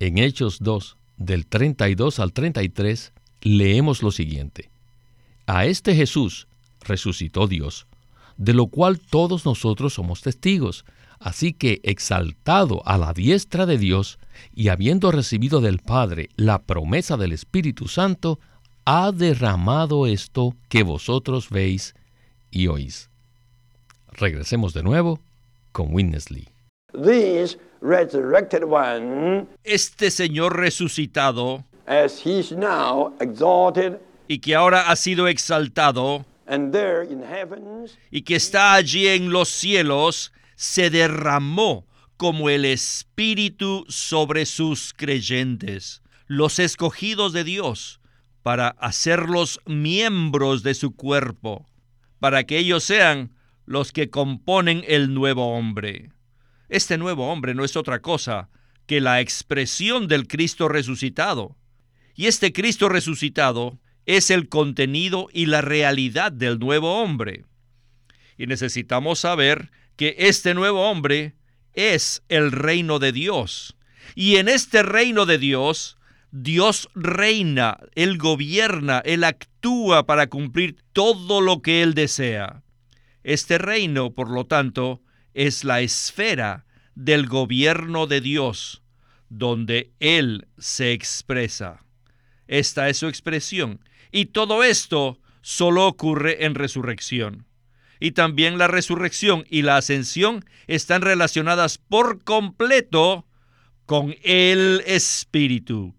En 0.00 0.18
Hechos 0.18 0.58
2, 0.60 0.98
del 1.16 1.46
32 1.46 2.20
al 2.20 2.34
33, 2.34 3.14
leemos 3.40 4.02
lo 4.02 4.10
siguiente. 4.10 4.68
A 5.46 5.64
este 5.64 5.94
Jesús, 5.94 6.46
resucitó 6.86 7.46
Dios, 7.46 7.86
de 8.36 8.54
lo 8.54 8.66
cual 8.66 8.98
todos 8.98 9.44
nosotros 9.44 9.94
somos 9.94 10.22
testigos. 10.22 10.84
Así 11.18 11.52
que, 11.52 11.80
exaltado 11.82 12.82
a 12.86 12.98
la 12.98 13.12
diestra 13.12 13.64
de 13.66 13.78
Dios 13.78 14.18
y 14.54 14.68
habiendo 14.68 15.10
recibido 15.10 15.60
del 15.60 15.78
Padre 15.78 16.28
la 16.36 16.62
promesa 16.62 17.16
del 17.16 17.32
Espíritu 17.32 17.88
Santo, 17.88 18.38
ha 18.84 19.12
derramado 19.12 20.06
esto 20.06 20.54
que 20.68 20.82
vosotros 20.82 21.50
veis 21.50 21.94
y 22.50 22.68
oís. 22.68 23.10
Regresemos 24.12 24.74
de 24.74 24.82
nuevo 24.82 25.20
con 25.72 25.92
Winnesley. 25.92 26.48
Este 29.64 30.10
Señor 30.10 30.56
resucitado, 30.56 31.64
y 34.28 34.38
que 34.38 34.54
ahora 34.54 34.90
ha 34.90 34.96
sido 34.96 35.28
exaltado, 35.28 36.24
y 38.10 38.22
que 38.22 38.36
está 38.36 38.74
allí 38.74 39.08
en 39.08 39.30
los 39.30 39.48
cielos, 39.48 40.32
se 40.54 40.90
derramó 40.90 41.86
como 42.16 42.48
el 42.48 42.64
Espíritu 42.64 43.84
sobre 43.88 44.46
sus 44.46 44.94
creyentes, 44.94 46.02
los 46.26 46.58
escogidos 46.58 47.32
de 47.32 47.44
Dios, 47.44 48.00
para 48.42 48.68
hacerlos 48.68 49.60
miembros 49.66 50.62
de 50.62 50.74
su 50.74 50.94
cuerpo, 50.94 51.66
para 52.20 52.44
que 52.44 52.58
ellos 52.58 52.84
sean 52.84 53.34
los 53.66 53.92
que 53.92 54.08
componen 54.08 54.84
el 54.86 55.12
nuevo 55.12 55.56
hombre. 55.56 56.12
Este 56.68 56.96
nuevo 56.96 57.30
hombre 57.30 57.54
no 57.54 57.64
es 57.64 57.76
otra 57.76 58.00
cosa 58.00 58.48
que 58.86 59.00
la 59.00 59.20
expresión 59.20 60.06
del 60.06 60.26
Cristo 60.26 60.68
resucitado. 60.68 61.56
Y 62.14 62.26
este 62.26 62.52
Cristo 62.52 62.88
resucitado 62.88 63.78
es 64.06 64.30
el 64.30 64.48
contenido 64.48 65.28
y 65.32 65.46
la 65.46 65.60
realidad 65.60 66.32
del 66.32 66.58
nuevo 66.58 67.02
hombre. 67.02 67.44
Y 68.38 68.46
necesitamos 68.46 69.18
saber 69.18 69.70
que 69.96 70.14
este 70.18 70.54
nuevo 70.54 70.88
hombre 70.88 71.34
es 71.74 72.22
el 72.28 72.52
reino 72.52 72.98
de 72.98 73.12
Dios. 73.12 73.76
Y 74.14 74.36
en 74.36 74.48
este 74.48 74.82
reino 74.82 75.26
de 75.26 75.38
Dios, 75.38 75.98
Dios 76.30 76.88
reina, 76.94 77.78
Él 77.94 78.18
gobierna, 78.18 79.02
Él 79.04 79.24
actúa 79.24 80.06
para 80.06 80.28
cumplir 80.28 80.76
todo 80.92 81.40
lo 81.40 81.60
que 81.60 81.82
Él 81.82 81.94
desea. 81.94 82.62
Este 83.24 83.58
reino, 83.58 84.12
por 84.12 84.30
lo 84.30 84.46
tanto, 84.46 85.02
es 85.34 85.64
la 85.64 85.80
esfera 85.80 86.64
del 86.94 87.26
gobierno 87.26 88.06
de 88.06 88.20
Dios, 88.20 88.82
donde 89.28 89.92
Él 89.98 90.46
se 90.58 90.92
expresa. 90.92 91.82
Esta 92.46 92.88
es 92.88 92.98
su 92.98 93.08
expresión 93.08 93.80
y 94.12 94.26
todo 94.26 94.64
esto 94.64 95.18
solo 95.42 95.86
ocurre 95.86 96.44
en 96.44 96.54
resurrección. 96.54 97.46
Y 98.00 98.12
también 98.12 98.58
la 98.58 98.68
resurrección 98.68 99.46
y 99.48 99.62
la 99.62 99.76
ascensión 99.78 100.44
están 100.66 101.02
relacionadas 101.02 101.78
por 101.78 102.22
completo 102.24 103.26
con 103.86 104.14
el 104.22 104.82
Espíritu. 104.86 105.94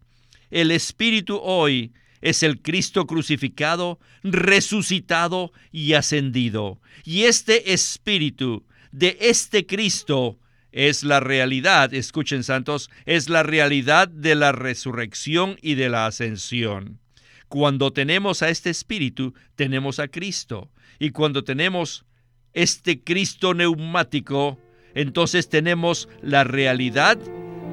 El 0.52 0.72
Espíritu 0.72 1.40
hoy 1.42 1.94
es 2.22 2.44
el 2.44 2.62
Cristo 2.62 3.08
crucificado, 3.08 4.00
resucitado 4.24 5.52
y 5.72 5.94
ascendido. 5.94 6.82
Y 7.04 7.24
este 7.24 7.74
Espíritu 7.74 8.66
de 8.92 9.18
este 9.22 9.66
Cristo 9.66 10.40
es 10.72 11.04
la 11.04 11.20
realidad, 11.20 11.94
escuchen 11.94 12.44
santos, 12.44 12.90
es 13.06 13.30
la 13.30 13.44
realidad 13.44 14.08
de 14.08 14.36
la 14.36 14.52
resurrección 14.52 15.58
y 15.62 15.76
de 15.76 15.90
la 15.90 16.06
ascensión. 16.06 17.00
Cuando 17.48 17.94
tenemos 17.94 18.42
a 18.42 18.50
este 18.50 18.70
Espíritu, 18.70 19.34
tenemos 19.56 20.00
a 20.00 20.08
Cristo. 20.08 20.70
Y 21.00 21.12
cuando 21.12 21.44
tenemos 21.44 22.06
este 22.54 23.04
Cristo 23.04 23.54
neumático, 23.54 24.58
entonces 24.94 25.48
tenemos 25.48 26.10
la 26.22 26.44
realidad 26.44 27.18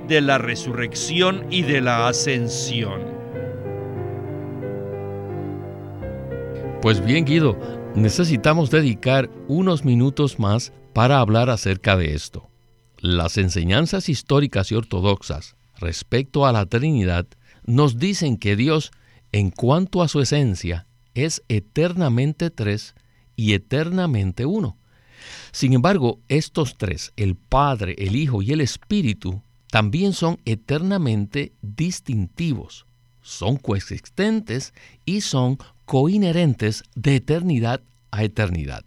de 0.07 0.21
la 0.21 0.39
resurrección 0.39 1.47
y 1.51 1.63
de 1.63 1.81
la 1.81 2.07
ascensión. 2.07 3.01
Pues 6.83 7.03
bien, 7.05 7.25
Guido, 7.25 7.59
necesitamos 7.95 8.71
dedicar 8.71 9.31
unos 9.49 9.85
minutos 9.85 10.39
más 10.39 10.73
para 10.93 11.19
hablar 11.19 11.49
acerca 11.49 11.97
de 11.97 12.15
esto. 12.15 12.51
Las 12.99 13.39
enseñanzas 13.39 14.09
históricas 14.09 14.71
y 14.71 14.75
ortodoxas 14.75 15.57
respecto 15.79 16.47
a 16.47 16.53
la 16.53 16.67
Trinidad 16.67 17.27
nos 17.65 17.99
dicen 17.99 18.37
que 18.37 18.55
Dios, 18.57 18.93
en 19.35 19.51
cuanto 19.51 20.01
a 20.01 20.07
su 20.07 20.21
esencia, 20.21 20.87
es 21.15 21.43
eternamente 21.49 22.51
tres 22.51 22.95
y 23.35 23.55
eternamente 23.55 24.47
uno. 24.47 24.77
Sin 25.51 25.73
embargo, 25.73 26.21
estos 26.29 26.77
tres, 26.79 27.13
el 27.17 27.35
Padre, 27.35 27.97
el 27.99 28.15
Hijo 28.15 28.43
y 28.43 28.53
el 28.53 28.61
Espíritu, 28.61 29.43
también 29.73 30.13
son 30.13 30.39
eternamente 30.45 31.51
distintivos, 31.63 32.87
son 33.23 33.57
coexistentes 33.57 34.73
y 35.05 35.23
son 35.23 35.59
coinherentes 35.85 36.85
de 36.95 37.17
eternidad 37.17 37.81
a 38.13 38.23
eternidad. 38.23 38.85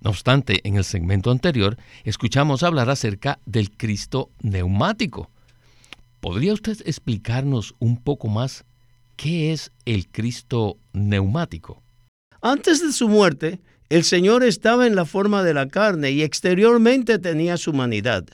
No 0.00 0.08
obstante, 0.08 0.66
en 0.66 0.76
el 0.76 0.84
segmento 0.84 1.30
anterior 1.30 1.76
escuchamos 2.04 2.62
hablar 2.62 2.88
acerca 2.88 3.40
del 3.44 3.70
Cristo 3.72 4.30
neumático. 4.40 5.28
¿Podría 6.22 6.54
usted 6.54 6.78
explicarnos 6.86 7.74
un 7.78 7.98
poco 7.98 8.28
más 8.28 8.64
qué 9.16 9.52
es 9.52 9.72
el 9.84 10.08
Cristo 10.08 10.78
neumático? 10.92 11.82
Antes 12.40 12.80
de 12.80 12.92
su 12.92 13.08
muerte, 13.08 13.60
el 13.88 14.04
Señor 14.04 14.44
estaba 14.44 14.86
en 14.86 14.94
la 14.94 15.04
forma 15.04 15.42
de 15.42 15.54
la 15.54 15.68
carne 15.68 16.10
y 16.10 16.22
exteriormente 16.22 17.18
tenía 17.18 17.56
su 17.56 17.70
humanidad. 17.70 18.24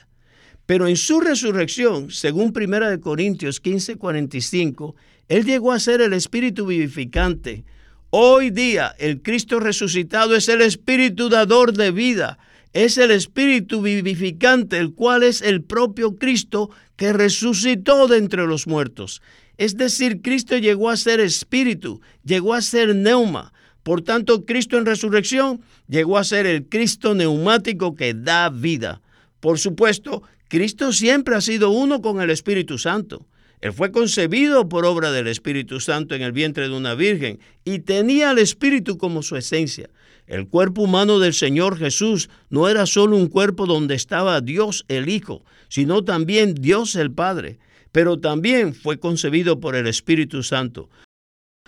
Pero 0.65 0.87
en 0.87 0.97
su 0.97 1.19
resurrección, 1.19 2.11
según 2.11 2.53
1 2.53 2.99
Corintios 3.01 3.61
15:45, 3.61 4.95
Él 5.27 5.45
llegó 5.45 5.71
a 5.71 5.79
ser 5.79 6.01
el 6.01 6.13
Espíritu 6.13 6.65
vivificante. 6.65 7.65
Hoy 8.09 8.51
día 8.51 8.95
el 8.99 9.21
Cristo 9.21 9.59
resucitado 9.59 10.35
es 10.35 10.47
el 10.47 10.61
Espíritu 10.61 11.29
dador 11.29 11.73
de 11.73 11.91
vida, 11.91 12.37
es 12.71 12.97
el 12.97 13.11
Espíritu 13.11 13.81
vivificante, 13.81 14.77
el 14.77 14.93
cual 14.93 15.23
es 15.23 15.41
el 15.41 15.63
propio 15.63 16.15
Cristo 16.17 16.69
que 16.95 17.13
resucitó 17.13 18.07
de 18.07 18.17
entre 18.17 18.45
los 18.47 18.67
muertos. 18.67 19.21
Es 19.57 19.77
decir, 19.77 20.21
Cristo 20.21 20.57
llegó 20.57 20.89
a 20.89 20.97
ser 20.97 21.19
Espíritu, 21.19 22.01
llegó 22.23 22.53
a 22.53 22.61
ser 22.61 22.95
neuma. 22.95 23.53
Por 23.83 24.01
tanto, 24.01 24.45
Cristo 24.45 24.77
en 24.77 24.85
resurrección 24.85 25.61
llegó 25.87 26.17
a 26.17 26.23
ser 26.23 26.45
el 26.45 26.67
Cristo 26.67 27.13
neumático 27.13 27.95
que 27.95 28.13
da 28.13 28.49
vida. 28.49 29.01
Por 29.39 29.59
supuesto, 29.59 30.23
Cristo 30.47 30.93
siempre 30.93 31.35
ha 31.35 31.41
sido 31.41 31.69
uno 31.69 32.01
con 32.01 32.21
el 32.21 32.29
Espíritu 32.29 32.77
Santo. 32.77 33.25
Él 33.59 33.73
fue 33.73 33.91
concebido 33.91 34.67
por 34.67 34.85
obra 34.85 35.11
del 35.11 35.27
Espíritu 35.27 35.79
Santo 35.79 36.15
en 36.15 36.21
el 36.21 36.31
vientre 36.33 36.67
de 36.67 36.75
una 36.75 36.95
virgen 36.95 37.39
y 37.63 37.79
tenía 37.79 38.29
al 38.29 38.39
Espíritu 38.39 38.97
como 38.97 39.23
su 39.23 39.37
esencia. 39.37 39.89
El 40.27 40.47
cuerpo 40.47 40.83
humano 40.83 41.19
del 41.19 41.33
Señor 41.33 41.77
Jesús 41.77 42.29
no 42.49 42.67
era 42.67 42.85
solo 42.85 43.15
un 43.15 43.27
cuerpo 43.27 43.65
donde 43.65 43.95
estaba 43.95 44.41
Dios 44.41 44.85
el 44.87 45.09
Hijo, 45.09 45.43
sino 45.69 46.03
también 46.03 46.55
Dios 46.55 46.95
el 46.95 47.11
Padre, 47.11 47.57
pero 47.93 48.19
también 48.19 48.73
fue 48.73 48.99
concebido 48.99 49.61
por 49.61 49.75
el 49.75 49.87
Espíritu 49.87 50.43
Santo. 50.43 50.89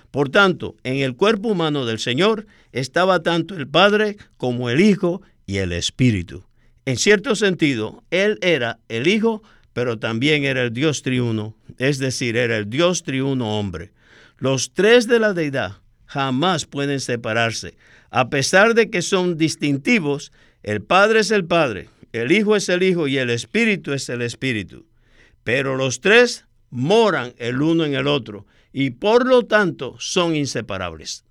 Por 0.10 0.30
tanto, 0.30 0.76
en 0.84 0.98
el 0.98 1.16
cuerpo 1.16 1.50
humano 1.50 1.86
del 1.86 2.00
Señor 2.00 2.48
estaba 2.72 3.22
tanto 3.22 3.56
el 3.56 3.68
Padre 3.68 4.18
como 4.38 4.70
el 4.70 4.82
Hijo 4.82 5.22
y 5.46 5.58
el 5.58 5.72
Espíritu. 5.72 6.44
En 6.86 6.98
cierto 6.98 7.36
sentido, 7.36 8.04
Él 8.10 8.40
era 8.42 8.80
el 8.90 9.08
Hijo, 9.08 9.44
pero 9.72 10.00
también 10.00 10.46
era 10.46 10.64
el 10.64 10.74
Dios 10.74 11.04
triuno, 11.04 11.56
es 11.78 12.00
decir, 12.00 12.38
era 12.38 12.58
el 12.58 12.70
Dios 12.70 13.04
triuno 13.04 13.60
hombre. 13.60 13.92
Los 14.40 14.74
tres 14.74 15.08
de 15.08 15.20
la 15.20 15.34
deidad 15.34 15.78
jamás 16.06 16.66
pueden 16.66 17.02
separarse. 17.02 17.78
A 18.10 18.30
pesar 18.30 18.74
de 18.74 18.90
que 18.90 19.04
son 19.04 19.38
distintivos, 19.38 20.32
el 20.64 20.82
Padre 20.82 21.20
es 21.20 21.30
el 21.30 21.46
Padre, 21.46 21.90
el 22.14 22.32
Hijo 22.32 22.56
es 22.56 22.68
el 22.70 22.82
Hijo 22.82 23.08
y 23.08 23.20
el 23.20 23.30
Espíritu 23.30 23.94
es 23.94 24.10
el 24.10 24.24
Espíritu. 24.24 24.86
Pero 25.46 25.76
los 25.76 26.02
tres 26.02 26.46
moran 26.72 27.36
el 27.38 27.62
uno 27.62 27.86
en 27.86 27.94
el 27.94 28.08
otro 28.08 28.48
y 28.74 28.90
por 28.90 29.28
lo 29.28 29.44
tanto 29.44 29.96
son 30.00 30.36
inseparables. 30.36 31.24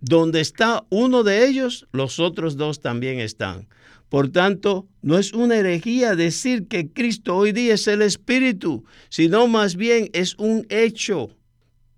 Donde 0.00 0.40
está 0.40 0.84
uno 0.88 1.22
de 1.22 1.46
ellos, 1.46 1.86
los 1.92 2.18
otros 2.18 2.56
dos 2.56 2.80
también 2.80 3.20
están. 3.20 3.68
Por 4.08 4.30
tanto, 4.30 4.88
no 5.02 5.18
es 5.18 5.34
una 5.34 5.56
herejía 5.56 6.16
decir 6.16 6.68
que 6.68 6.90
Cristo 6.90 7.36
hoy 7.36 7.52
día 7.52 7.74
es 7.74 7.86
el 7.86 8.00
Espíritu, 8.00 8.86
sino 9.10 9.46
más 9.46 9.76
bien 9.76 10.08
es 10.14 10.36
un 10.36 10.66
hecho. 10.70 11.36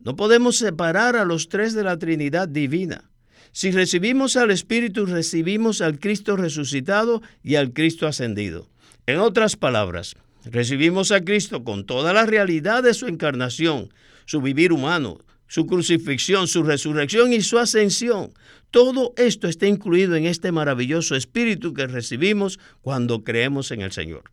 No 0.01 0.17
podemos 0.17 0.59
separar 0.59 1.15
a 1.15 1.25
los 1.25 1.49
tres 1.49 1.75
de 1.75 1.85
la 1.85 1.97
Trinidad 1.97 2.49
divina. 2.49 3.09
Si 3.53 3.71
recibimos 3.71 4.37
al 4.37 4.51
Espíritu, 4.51 5.07
recibimos 5.07 5.81
al 5.81 6.01
Cristo 6.01 6.37
resucitado 6.37 7.23
y 7.45 7.55
al 7.55 7.73
Cristo 7.73 8.09
ascendido. 8.09 8.69
En 9.07 9.21
otras 9.21 9.55
palabras, 9.55 10.17
recibimos 10.51 11.13
a 11.13 11.23
Cristo 11.23 11.65
con 11.65 11.87
toda 11.87 12.13
la 12.13 12.27
realidad 12.27 12.83
de 12.83 12.95
su 12.95 13.07
encarnación, 13.07 13.93
su 14.25 14.41
vivir 14.41 14.73
humano, 14.73 15.19
su 15.49 15.67
crucifixión, 15.67 16.49
su 16.49 16.63
resurrección 16.63 17.33
y 17.33 17.43
su 17.43 17.59
ascensión. 17.59 18.33
Todo 18.71 19.13
esto 19.17 19.49
está 19.49 19.67
incluido 19.67 20.17
en 20.17 20.27
este 20.27 20.53
maravilloso 20.53 21.15
espíritu 21.15 21.73
que 21.73 21.87
recibimos 21.87 22.59
cuando 22.83 23.23
creemos 23.23 23.71
en 23.71 23.81
el 23.81 23.93
Señor. 23.93 24.31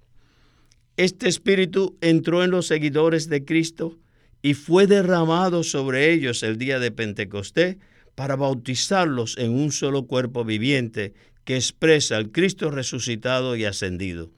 Este 0.97 1.27
espíritu 1.27 1.97
entró 2.01 2.43
en 2.43 2.51
los 2.51 2.67
seguidores 2.67 3.29
de 3.29 3.45
Cristo 3.45 3.97
y 4.41 4.53
fue 4.53 4.87
derramado 4.87 5.63
sobre 5.63 6.11
ellos 6.11 6.43
el 6.43 6.57
día 6.57 6.79
de 6.79 6.91
Pentecostés 6.91 7.77
para 8.15 8.35
bautizarlos 8.35 9.37
en 9.37 9.51
un 9.51 9.71
solo 9.71 10.05
cuerpo 10.05 10.43
viviente 10.43 11.13
que 11.45 11.55
expresa 11.55 12.17
al 12.17 12.31
Cristo 12.31 12.69
resucitado 12.69 13.55
y 13.55 13.65
ascendido. 13.65 14.31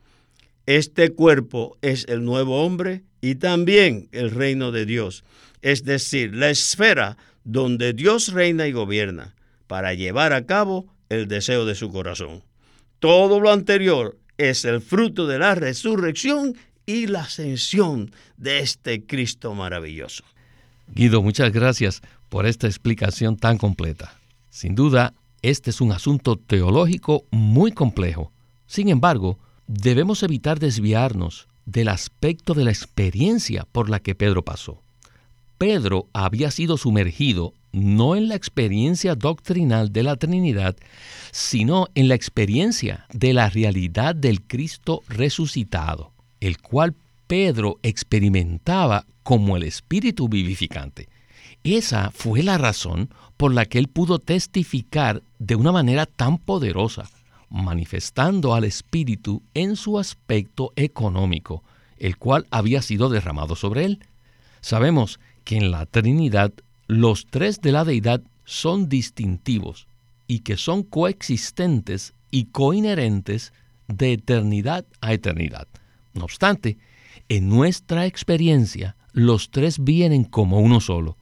Este 0.66 1.12
cuerpo 1.12 1.78
es 1.82 2.06
el 2.10 2.26
nuevo 2.26 2.66
hombre 2.66 3.04
y 3.22 3.36
también 3.36 4.10
el 4.12 4.32
reino 4.32 4.72
de 4.72 4.86
Dios, 4.86 5.24
es 5.62 5.84
decir, 5.84 6.36
la 6.36 6.50
esfera 6.50 7.18
donde 7.44 7.94
Dios 7.94 8.34
reina 8.34 8.68
y 8.68 8.72
gobierna 8.72 9.36
para 9.68 9.94
llevar 9.94 10.34
a 10.34 10.46
cabo 10.46 10.88
el 11.10 11.28
deseo 11.28 11.66
de 11.66 11.76
su 11.76 11.92
corazón. 11.92 12.44
Todo 13.00 13.40
lo 13.40 13.52
anterior 13.52 14.18
es 14.38 14.66
el 14.66 14.82
fruto 14.82 15.28
de 15.28 15.40
la 15.40 15.54
resurrección 15.56 16.56
y 16.86 17.08
la 17.08 17.22
ascensión 17.22 18.12
de 18.38 18.60
este 18.60 19.06
Cristo 19.06 19.54
maravilloso. 19.54 20.24
Guido, 20.94 21.22
muchas 21.22 21.52
gracias 21.52 22.02
por 22.30 22.46
esta 22.46 22.68
explicación 22.68 23.38
tan 23.38 23.58
completa. 23.58 24.20
Sin 24.50 24.76
duda, 24.76 25.14
este 25.42 25.70
es 25.70 25.82
un 25.82 25.92
asunto 25.92 26.38
teológico 26.38 27.26
muy 27.32 27.72
complejo. 27.72 28.32
Sin 28.68 28.90
embargo, 28.90 29.40
debemos 29.68 30.24
evitar 30.24 30.60
desviarnos 30.60 31.48
del 31.66 31.90
aspecto 31.90 32.54
de 32.54 32.66
la 32.66 32.72
experiencia 32.72 33.66
por 33.72 33.90
la 33.90 34.00
que 34.00 34.16
Pedro 34.16 34.44
pasó. 34.44 34.82
Pedro 35.58 36.08
había 36.14 36.52
sido 36.52 36.78
sumergido 36.78 37.54
no 37.72 38.16
en 38.16 38.30
la 38.30 38.36
experiencia 38.36 39.16
doctrinal 39.16 39.92
de 39.92 40.04
la 40.04 40.16
Trinidad, 40.16 40.76
sino 41.32 41.88
en 41.96 42.08
la 42.08 42.16
experiencia 42.16 43.06
de 43.12 43.34
la 43.34 43.50
realidad 43.50 44.16
del 44.16 44.42
Cristo 44.42 45.04
resucitado, 45.10 46.12
el 46.40 46.60
cual 46.60 46.96
Pedro 47.28 47.80
experimentaba 47.84 49.06
como 49.24 49.58
el 49.58 49.64
Espíritu 49.64 50.30
vivificante. 50.30 51.10
Esa 51.64 52.12
fue 52.12 52.44
la 52.44 52.58
razón 52.58 53.10
por 53.38 53.54
la 53.54 53.66
que 53.66 53.80
él 53.80 53.88
pudo 53.88 54.20
testificar 54.20 55.24
de 55.40 55.56
una 55.56 55.72
manera 55.72 56.06
tan 56.06 56.38
poderosa 56.38 57.10
manifestando 57.50 58.54
al 58.54 58.64
Espíritu 58.64 59.44
en 59.54 59.76
su 59.76 60.00
aspecto 60.00 60.72
económico, 60.76 61.64
el 61.98 62.18
cual 62.18 62.48
había 62.52 62.82
sido 62.82 63.10
derramado 63.10 63.56
sobre 63.56 63.86
él. 63.86 64.00
Sabemos 64.62 65.20
que 65.44 65.58
en 65.58 65.72
la 65.72 65.86
Trinidad 65.86 66.52
los 66.88 67.26
tres 67.28 67.62
de 67.62 67.72
la 67.72 67.86
deidad 67.86 68.22
son 68.46 68.90
distintivos 68.90 69.88
y 70.28 70.40
que 70.40 70.58
son 70.58 70.84
coexistentes 70.84 72.14
y 72.32 72.46
coinherentes 72.46 73.54
de 73.88 74.14
eternidad 74.14 74.86
a 75.02 75.14
eternidad. 75.14 75.68
No 76.14 76.26
obstante, 76.26 76.78
en 77.30 77.50
nuestra 77.50 78.06
experiencia, 78.06 78.96
los 79.14 79.50
tres 79.50 79.84
vienen 79.84 80.24
como 80.24 80.60
uno 80.60 80.80
solo. 80.80 81.18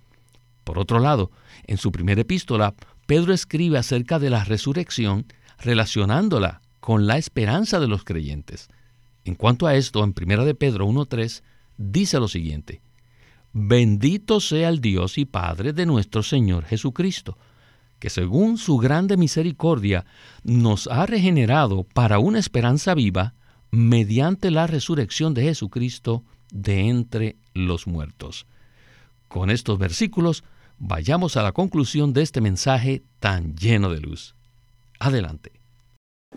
Por 0.63 0.79
otro 0.79 0.99
lado, 0.99 1.31
en 1.67 1.77
su 1.77 1.91
primera 1.91 2.21
epístola, 2.21 2.73
Pedro 3.05 3.33
escribe 3.33 3.77
acerca 3.77 4.19
de 4.19 4.29
la 4.29 4.43
resurrección 4.43 5.25
relacionándola 5.63 6.61
con 6.79 7.07
la 7.07 7.17
esperanza 7.17 7.79
de 7.79 7.87
los 7.87 8.03
creyentes. 8.03 8.67
En 9.25 9.35
cuanto 9.35 9.67
a 9.67 9.75
esto, 9.75 10.03
en 10.03 10.13
1 10.19 10.45
de 10.45 10.55
Pedro 10.55 10.85
1.3, 10.87 11.41
dice 11.77 12.19
lo 12.19 12.27
siguiente, 12.27 12.81
Bendito 13.53 14.39
sea 14.39 14.69
el 14.69 14.81
Dios 14.81 15.19
y 15.19 15.25
Padre 15.25 15.73
de 15.73 15.85
nuestro 15.85 16.23
Señor 16.23 16.65
Jesucristo, 16.65 17.37
que 17.99 18.09
según 18.09 18.57
su 18.57 18.77
grande 18.77 19.15
misericordia 19.15 20.05
nos 20.43 20.87
ha 20.87 21.05
regenerado 21.05 21.83
para 21.83 22.17
una 22.17 22.39
esperanza 22.39 22.95
viva 22.95 23.35
mediante 23.69 24.49
la 24.49 24.65
resurrección 24.65 25.35
de 25.35 25.43
Jesucristo 25.43 26.23
de 26.51 26.89
entre 26.89 27.37
los 27.53 27.85
muertos. 27.87 28.47
Con 29.27 29.51
estos 29.51 29.77
versículos 29.77 30.43
vayamos 30.79 31.37
a 31.37 31.43
la 31.43 31.51
conclusión 31.51 32.11
de 32.11 32.23
este 32.23 32.41
mensaje 32.41 33.03
tan 33.19 33.55
lleno 33.55 33.89
de 33.89 34.01
luz. 34.01 34.35
Adelante. 35.03 35.51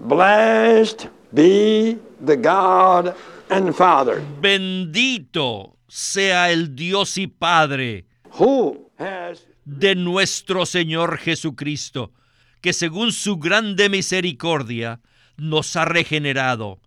Blessed 0.00 1.08
be 1.32 1.98
the 2.24 2.36
God 2.36 3.14
and 3.48 3.72
Father. 3.72 4.20
Bendito 4.40 5.76
sea 5.86 6.50
el 6.50 6.74
Dios 6.74 7.16
y 7.16 7.28
Padre 7.28 8.06
Who 8.40 8.90
has 8.98 9.46
de 9.64 9.94
nuestro 9.94 10.66
Señor 10.66 11.18
Jesucristo, 11.18 12.12
que 12.60 12.72
según 12.72 13.12
su 13.12 13.36
grande 13.38 13.88
misericordia 13.88 15.00
nos 15.36 15.76
ha 15.76 15.84
regenerado 15.84 16.80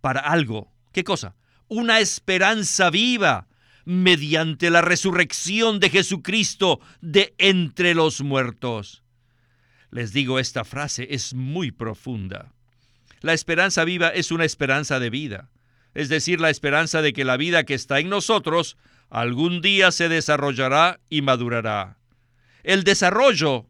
para 0.00 0.20
algo. 0.20 0.72
¿Qué 0.92 1.04
cosa? 1.04 1.36
Una 1.68 2.00
esperanza 2.00 2.88
viva 2.88 3.46
mediante 3.84 4.70
la 4.70 4.80
resurrección 4.80 5.80
de 5.80 5.90
Jesucristo 5.90 6.80
de 7.02 7.34
entre 7.36 7.94
los 7.94 8.22
muertos. 8.22 9.02
Les 9.90 10.12
digo, 10.12 10.38
esta 10.38 10.64
frase 10.64 11.08
es 11.10 11.34
muy 11.34 11.70
profunda. 11.72 12.52
La 13.22 13.32
esperanza 13.32 13.84
viva 13.84 14.08
es 14.08 14.30
una 14.30 14.44
esperanza 14.44 14.98
de 14.98 15.10
vida, 15.10 15.50
es 15.94 16.08
decir, 16.08 16.40
la 16.40 16.50
esperanza 16.50 17.02
de 17.02 17.12
que 17.12 17.24
la 17.24 17.36
vida 17.36 17.64
que 17.64 17.74
está 17.74 17.98
en 17.98 18.08
nosotros 18.08 18.76
algún 19.10 19.60
día 19.60 19.90
se 19.90 20.08
desarrollará 20.08 21.00
y 21.10 21.22
madurará. 21.22 21.96
El 22.62 22.84
desarrollo 22.84 23.66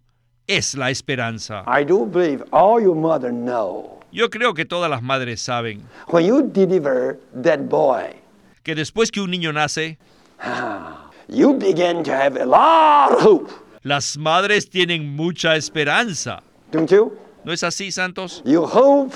es 0.46 0.74
la 0.74 0.90
esperanza. 0.90 1.64
I 1.66 1.84
do 1.84 2.04
believe 2.04 2.44
all 2.50 2.82
your 2.82 2.94
mother 2.94 3.30
know. 3.30 4.00
Yo 4.12 4.28
creo 4.28 4.54
que 4.54 4.64
todas 4.64 4.90
las 4.90 5.02
madres 5.02 5.40
saben 5.40 5.82
When 6.08 6.26
you 6.26 6.42
deliver 6.42 7.18
that 7.42 7.60
boy, 7.68 8.16
que 8.64 8.74
después 8.74 9.10
que 9.10 9.20
un 9.20 9.30
niño 9.30 9.52
nace, 9.52 9.98
you 11.28 11.54
begin 11.54 12.02
to 12.02 12.12
have 12.12 12.36
a 12.36 12.44
lot 12.44 13.12
of 13.12 13.22
hope, 13.22 13.50
las 13.82 14.16
madres 14.18 14.68
tienen 14.70 15.14
mucha 15.16 15.56
esperanza. 15.56 16.42
don't 16.72 16.90
you? 16.90 17.12
¿No 17.44 17.52
es 17.52 17.62
así, 17.64 17.90
Santos? 17.90 18.42
You 18.44 18.64
hope 18.64 19.14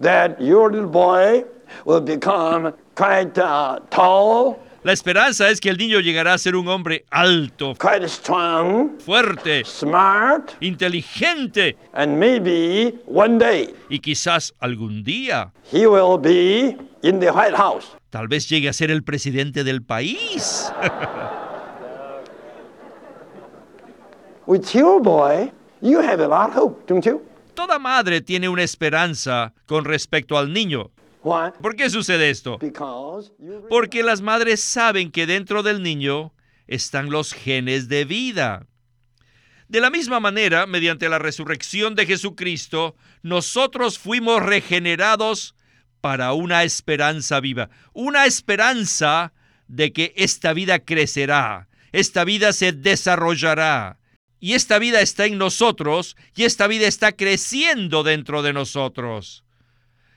that 0.00 0.38
your 0.40 0.70
little 0.72 0.88
boy 0.88 1.44
will 1.84 2.00
become 2.00 2.72
quite 2.96 3.38
uh, 3.38 3.78
tall, 3.90 4.56
La 4.82 4.92
esperanza 4.92 5.50
es 5.50 5.60
que 5.60 5.68
el 5.68 5.76
niño 5.76 6.00
llegará 6.00 6.32
a 6.32 6.38
ser 6.38 6.56
un 6.56 6.66
hombre 6.66 7.04
alto, 7.10 7.74
quite 7.74 8.08
strong, 8.08 8.98
fuerte, 8.98 9.62
smart, 9.64 10.52
inteligente 10.62 11.76
and 11.92 12.18
maybe 12.18 12.94
one 13.06 13.36
day 13.38 13.74
y 13.90 13.98
quizás 13.98 14.54
algún 14.58 15.04
día, 15.04 15.52
he 15.70 15.86
will 15.86 16.18
be 16.18 16.78
in 17.02 17.20
the 17.20 17.30
White 17.30 17.54
House. 17.54 17.88
tal 18.08 18.26
vez 18.26 18.48
llegue 18.48 18.70
a 18.70 18.72
ser 18.72 18.90
el 18.90 19.02
presidente 19.02 19.64
del 19.64 19.82
país. 19.82 20.72
With 24.50 24.74
your 24.74 25.00
boy, 25.00 25.52
you 25.80 26.00
have 26.00 26.20
a 26.20 26.26
lot 26.26 26.48
of 26.50 26.56
hope, 26.56 26.84
don't 26.88 27.06
you? 27.06 27.22
Toda 27.54 27.78
madre 27.78 28.20
tiene 28.20 28.48
una 28.48 28.64
esperanza 28.64 29.54
con 29.64 29.84
respecto 29.84 30.36
al 30.36 30.52
niño. 30.52 30.90
Why? 31.22 31.52
¿Por 31.62 31.76
qué 31.76 31.88
sucede 31.88 32.30
esto? 32.30 32.58
Porque 33.68 34.02
las 34.02 34.22
madres 34.22 34.60
saben 34.60 35.12
que 35.12 35.28
dentro 35.28 35.62
del 35.62 35.84
niño 35.84 36.32
están 36.66 37.10
los 37.10 37.32
genes 37.32 37.88
de 37.88 38.04
vida. 38.04 38.66
De 39.68 39.80
la 39.80 39.88
misma 39.88 40.18
manera, 40.18 40.66
mediante 40.66 41.08
la 41.08 41.20
resurrección 41.20 41.94
de 41.94 42.06
Jesucristo, 42.06 42.96
nosotros 43.22 44.00
fuimos 44.00 44.42
regenerados 44.42 45.54
para 46.00 46.32
una 46.32 46.64
esperanza 46.64 47.38
viva, 47.38 47.70
una 47.92 48.26
esperanza 48.26 49.32
de 49.68 49.92
que 49.92 50.12
esta 50.16 50.52
vida 50.54 50.80
crecerá, 50.80 51.68
esta 51.92 52.24
vida 52.24 52.52
se 52.52 52.72
desarrollará, 52.72 53.99
y 54.40 54.54
esta 54.54 54.78
vida 54.78 55.02
está 55.02 55.26
en 55.26 55.36
nosotros, 55.36 56.16
y 56.34 56.44
esta 56.44 56.66
vida 56.66 56.86
está 56.88 57.12
creciendo 57.12 58.02
dentro 58.02 58.42
de 58.42 58.54
nosotros. 58.54 59.44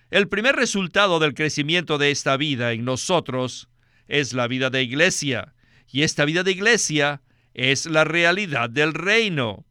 El 0.09 0.29
primer 0.29 0.55
resultado 0.55 1.19
del 1.19 1.33
crecimiento 1.33 1.97
de 1.97 2.09
esta 2.09 2.37
vida 2.37 2.71
en 2.71 2.85
nosotros 2.85 3.67
es 4.07 4.31
la 4.33 4.47
vida 4.47 4.69
de 4.69 4.81
iglesia, 4.81 5.53
y 5.91 6.03
esta 6.03 6.23
vida 6.23 6.43
de 6.43 6.51
iglesia 6.51 7.21
es 7.53 7.85
la 7.85 8.05
realidad 8.05 8.69
del 8.69 8.93
reino. 8.93 9.65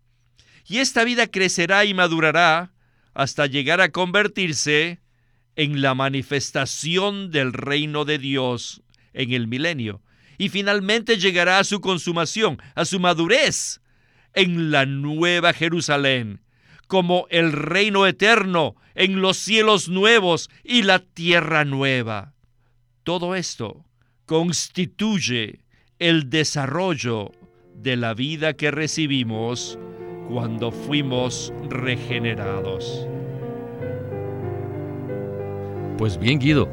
Y 0.67 0.79
esta 0.79 1.03
vida 1.03 1.27
crecerá 1.27 1.85
y 1.87 1.95
madurará 1.95 2.73
hasta 3.15 3.47
llegar 3.47 3.81
a 3.81 3.91
convertirse 3.91 5.01
en 5.57 5.81
la 5.81 5.95
manifestación 5.95 7.31
del 7.31 7.53
reino 7.53 8.05
de 8.05 8.19
Dios 8.19 8.83
en 9.15 9.33
el 9.33 9.49
milenio. 9.49 10.03
Y 10.39 10.49
finalmente 10.51 11.19
llegará 11.19 11.59
a 11.59 11.65
su 11.65 11.81
consumación, 11.81 12.59
a 12.75 12.85
su 12.85 13.01
madurez 13.01 13.82
en 14.35 14.71
la 14.71 14.87
nueva 14.87 15.53
Jerusalén, 15.53 16.41
como 16.87 17.27
el 17.31 17.53
reino 17.53 18.07
eterno 18.07 18.77
en 18.95 19.21
los 19.21 19.37
cielos 19.37 19.89
nuevos 19.89 20.51
y 20.65 20.83
la 20.83 20.99
tierra 20.99 21.65
nueva. 21.65 22.35
Todo 23.03 23.35
esto 23.35 23.85
constituye 24.27 25.61
el 25.99 26.31
desarrollo 26.31 27.33
de 27.75 27.97
la 27.97 28.15
vida 28.15 28.55
que 28.55 28.71
recibimos 28.71 29.79
cuando 30.29 30.71
fuimos 30.71 31.53
regenerados. 31.69 33.07
Pues 35.99 36.19
bien, 36.19 36.39
Guido, 36.39 36.69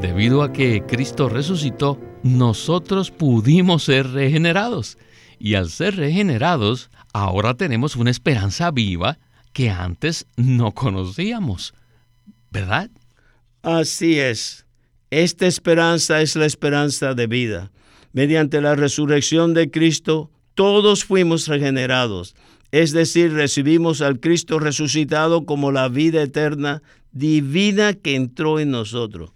debido 0.00 0.42
a 0.42 0.52
que 0.52 0.82
Cristo 0.86 1.28
resucitó, 1.28 1.98
nosotros 2.22 3.10
pudimos 3.10 3.84
ser 3.84 4.10
regenerados. 4.10 4.98
Y 5.38 5.54
al 5.54 5.68
ser 5.70 5.96
regenerados, 5.96 6.90
ahora 7.14 7.54
tenemos 7.54 7.96
una 7.96 8.10
esperanza 8.10 8.70
viva 8.70 9.18
que 9.54 9.70
antes 9.70 10.26
no 10.36 10.72
conocíamos. 10.72 11.72
¿Verdad? 12.50 12.90
Así 13.62 14.18
es. 14.18 14.66
Esta 15.10 15.46
esperanza 15.46 16.20
es 16.20 16.36
la 16.36 16.44
esperanza 16.44 17.14
de 17.14 17.26
vida. 17.26 17.70
Mediante 18.12 18.60
la 18.60 18.74
resurrección 18.74 19.54
de 19.54 19.70
Cristo, 19.70 20.30
todos 20.54 21.04
fuimos 21.04 21.46
regenerados. 21.46 22.34
Es 22.72 22.92
decir, 22.92 23.32
recibimos 23.32 24.02
al 24.02 24.18
Cristo 24.18 24.58
resucitado 24.58 25.46
como 25.46 25.70
la 25.70 25.88
vida 25.88 26.22
eterna 26.22 26.82
divina 27.12 27.94
que 27.94 28.16
entró 28.16 28.58
en 28.58 28.72
nosotros. 28.72 29.30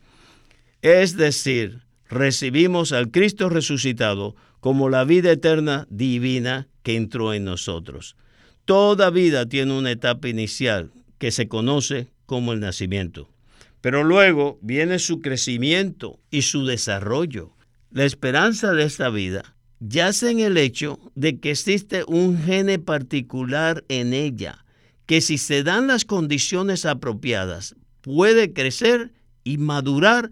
Es 0.82 1.16
decir, 1.16 1.82
recibimos 2.08 2.90
al 2.90 3.10
Cristo 3.12 3.48
resucitado 3.48 4.34
como 4.60 4.88
la 4.88 5.04
vida 5.04 5.30
eterna 5.30 5.86
divina 5.90 6.66
que 6.88 6.96
entró 6.96 7.34
en 7.34 7.44
nosotros. 7.44 8.16
Toda 8.64 9.10
vida 9.10 9.46
tiene 9.46 9.76
una 9.76 9.90
etapa 9.90 10.26
inicial 10.26 10.90
que 11.18 11.30
se 11.32 11.46
conoce 11.46 12.06
como 12.24 12.54
el 12.54 12.60
nacimiento. 12.60 13.28
Pero 13.82 14.04
luego 14.04 14.58
viene 14.62 14.98
su 14.98 15.20
crecimiento 15.20 16.18
y 16.30 16.40
su 16.40 16.64
desarrollo. 16.64 17.52
La 17.90 18.06
esperanza 18.06 18.72
de 18.72 18.84
esta 18.84 19.10
vida 19.10 19.54
yace 19.80 20.30
en 20.30 20.40
el 20.40 20.56
hecho 20.56 20.98
de 21.14 21.38
que 21.38 21.50
existe 21.50 22.04
un 22.08 22.42
gene 22.42 22.78
particular 22.78 23.84
en 23.90 24.14
ella, 24.14 24.64
que 25.04 25.20
si 25.20 25.36
se 25.36 25.62
dan 25.64 25.88
las 25.88 26.06
condiciones 26.06 26.86
apropiadas, 26.86 27.76
puede 28.00 28.54
crecer 28.54 29.12
y 29.44 29.58
madurar 29.58 30.30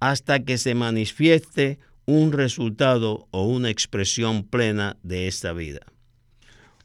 hasta 0.00 0.42
que 0.42 0.56
se 0.56 0.74
manifieste 0.74 1.78
un 2.06 2.32
resultado 2.32 3.28
o 3.30 3.46
una 3.46 3.68
expresión 3.68 4.42
plena 4.42 4.96
de 5.02 5.28
esta 5.28 5.52
vida. 5.52 5.80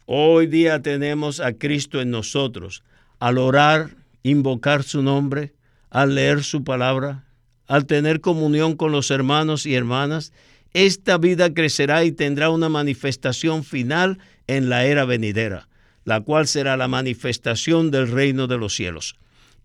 Hoy 0.05 0.47
día 0.47 0.81
tenemos 0.81 1.39
a 1.39 1.53
Cristo 1.53 2.01
en 2.01 2.11
nosotros. 2.11 2.83
Al 3.19 3.37
orar, 3.37 3.95
invocar 4.21 4.83
su 4.83 5.01
nombre, 5.01 5.53
al 5.89 6.15
leer 6.15 6.43
su 6.43 6.65
palabra, 6.65 7.23
al 7.67 7.85
tener 7.85 8.19
comunión 8.19 8.75
con 8.75 8.91
los 8.91 9.11
hermanos 9.11 9.65
y 9.65 9.75
hermanas, 9.75 10.33
esta 10.73 11.17
vida 11.17 11.53
crecerá 11.53 12.03
y 12.03 12.11
tendrá 12.11 12.49
una 12.49 12.67
manifestación 12.67 13.63
final 13.63 14.19
en 14.47 14.67
la 14.69 14.85
era 14.85 15.05
venidera, 15.05 15.69
la 16.03 16.19
cual 16.19 16.47
será 16.47 16.75
la 16.75 16.89
manifestación 16.89 17.89
del 17.89 18.11
reino 18.11 18.47
de 18.47 18.57
los 18.57 18.75
cielos. 18.75 19.15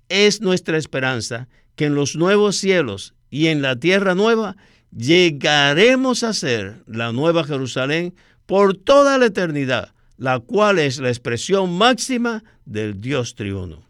Es 0.09 0.40
nuestra 0.40 0.79
esperanza 0.79 1.48
que 1.74 1.87
en 1.87 1.96
los 1.96 2.14
nuevos 2.14 2.57
cielos 2.57 3.14
y 3.29 3.48
en 3.48 3.61
la 3.61 3.74
tierra 3.77 4.14
nueva 4.14 4.57
llegaremos 4.96 6.22
a 6.22 6.33
ser 6.33 6.77
la 6.87 7.12
nueva 7.12 7.42
Jerusalén 7.42 8.14
por 8.46 8.77
toda 8.77 9.18
la 9.18 9.27
eternidad, 9.27 9.92
la 10.18 10.40
cual 10.40 10.78
es 10.78 10.98
la 10.98 11.09
expresión 11.09 11.78
máxima 11.78 12.44
del 12.66 13.00
Dios 13.00 13.35
triuno. 13.35 13.83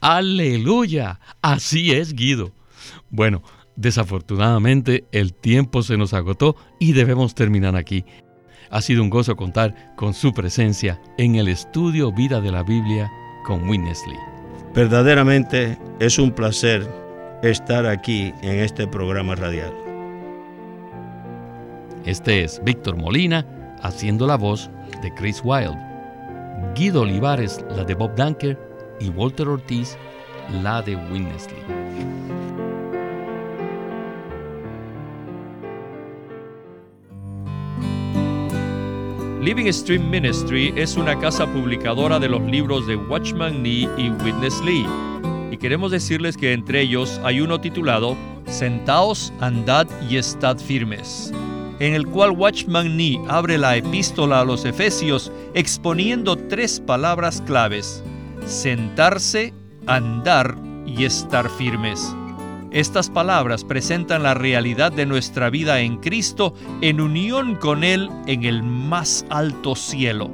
Aleluya, 0.00 1.20
así 1.40 1.92
es 1.92 2.12
Guido. 2.12 2.52
Bueno, 3.08 3.42
desafortunadamente 3.76 5.04
el 5.12 5.32
tiempo 5.32 5.82
se 5.82 5.96
nos 5.96 6.12
agotó 6.12 6.56
y 6.80 6.92
debemos 6.92 7.34
terminar 7.34 7.76
aquí. 7.76 8.04
Ha 8.70 8.80
sido 8.82 9.02
un 9.02 9.10
gozo 9.10 9.36
contar 9.36 9.94
con 9.96 10.12
su 10.12 10.32
presencia 10.34 11.00
en 11.18 11.36
el 11.36 11.46
estudio 11.46 12.12
Vida 12.12 12.40
de 12.40 12.50
la 12.50 12.64
Biblia 12.64 13.10
con 13.46 13.68
Winnesley. 13.68 14.16
Verdaderamente 14.74 15.78
es 16.00 16.18
un 16.18 16.32
placer 16.32 16.88
estar 17.42 17.86
aquí 17.86 18.32
en 18.42 18.58
este 18.58 18.86
programa 18.88 19.34
radial. 19.36 19.72
Este 22.04 22.42
es 22.42 22.60
Víctor 22.64 22.96
Molina 22.96 23.46
haciendo 23.82 24.26
la 24.26 24.36
voz 24.36 24.70
de 25.02 25.12
Chris 25.14 25.42
Wilde, 25.44 25.78
Guido 26.74 27.02
Olivares 27.02 27.64
la 27.76 27.84
de 27.84 27.94
Bob 27.94 28.14
Dunker 28.16 28.58
y 29.00 29.08
Walter 29.10 29.48
Ortiz 29.48 29.96
la 30.62 30.80
de 30.82 30.96
Winnesley. 30.96 31.58
Living 39.42 39.72
Stream 39.72 40.08
Ministry 40.08 40.72
es 40.76 40.96
una 40.96 41.18
casa 41.18 41.46
publicadora 41.52 42.20
de 42.20 42.28
los 42.28 42.40
libros 42.42 42.86
de 42.86 42.94
Watchman 42.94 43.60
Nee 43.60 43.88
y 43.98 44.10
Witness 44.24 44.60
Lee. 44.62 44.86
Y 45.50 45.56
queremos 45.56 45.90
decirles 45.90 46.36
que 46.36 46.52
entre 46.52 46.80
ellos 46.80 47.20
hay 47.24 47.40
uno 47.40 47.60
titulado 47.60 48.16
Sentaos, 48.46 49.32
andad 49.40 49.88
y 50.08 50.16
estad 50.16 50.58
firmes, 50.58 51.32
en 51.82 51.94
el 51.94 52.06
cual 52.06 52.30
Watchman 52.30 52.96
Nee 52.96 53.20
abre 53.28 53.58
la 53.58 53.76
epístola 53.76 54.38
a 54.38 54.44
los 54.44 54.64
Efesios 54.64 55.32
exponiendo 55.52 56.36
tres 56.36 56.78
palabras 56.78 57.42
claves, 57.44 58.04
sentarse, 58.46 59.52
andar 59.88 60.56
y 60.86 61.04
estar 61.04 61.50
firmes. 61.50 62.14
Estas 62.70 63.10
palabras 63.10 63.64
presentan 63.64 64.22
la 64.22 64.34
realidad 64.34 64.92
de 64.92 65.06
nuestra 65.06 65.50
vida 65.50 65.80
en 65.80 65.96
Cristo 65.96 66.54
en 66.82 67.00
unión 67.00 67.56
con 67.56 67.82
Él 67.82 68.08
en 68.28 68.44
el 68.44 68.62
más 68.62 69.26
alto 69.28 69.74
cielo 69.74 70.30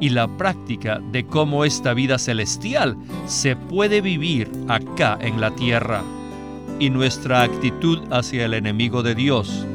y 0.00 0.08
la 0.08 0.26
práctica 0.38 1.02
de 1.12 1.26
cómo 1.26 1.66
esta 1.66 1.92
vida 1.92 2.18
celestial 2.18 2.96
se 3.26 3.56
puede 3.56 4.00
vivir 4.00 4.50
acá 4.68 5.18
en 5.20 5.38
la 5.38 5.50
tierra 5.50 6.02
y 6.80 6.88
nuestra 6.88 7.42
actitud 7.42 8.00
hacia 8.10 8.46
el 8.46 8.54
enemigo 8.54 9.02
de 9.02 9.14
Dios. 9.14 9.66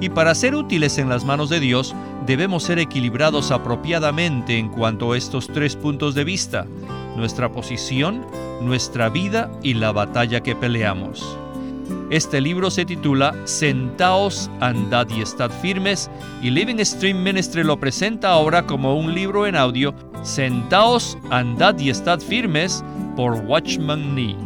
Y 0.00 0.10
para 0.10 0.34
ser 0.34 0.54
útiles 0.54 0.98
en 0.98 1.08
las 1.08 1.24
manos 1.24 1.48
de 1.48 1.60
Dios, 1.60 1.94
debemos 2.26 2.64
ser 2.64 2.78
equilibrados 2.78 3.50
apropiadamente 3.50 4.58
en 4.58 4.68
cuanto 4.68 5.12
a 5.12 5.16
estos 5.16 5.46
tres 5.48 5.76
puntos 5.76 6.14
de 6.14 6.24
vista, 6.24 6.66
nuestra 7.16 7.50
posición, 7.50 8.26
nuestra 8.60 9.08
vida 9.08 9.50
y 9.62 9.74
la 9.74 9.92
batalla 9.92 10.42
que 10.42 10.54
peleamos. 10.54 11.38
Este 12.10 12.40
libro 12.40 12.70
se 12.70 12.84
titula 12.84 13.34
Sentaos, 13.44 14.50
andad 14.60 15.08
y 15.10 15.22
estad 15.22 15.50
firmes 15.50 16.10
y 16.42 16.50
Living 16.50 16.84
Stream 16.84 17.22
Ministry 17.22 17.64
lo 17.64 17.78
presenta 17.78 18.30
ahora 18.30 18.66
como 18.66 18.98
un 18.98 19.14
libro 19.14 19.46
en 19.46 19.56
audio 19.56 19.94
Sentaos, 20.22 21.16
andad 21.30 21.78
y 21.78 21.90
estad 21.90 22.20
firmes 22.20 22.84
por 23.16 23.34
Watchman 23.34 24.14
Nee. 24.14 24.45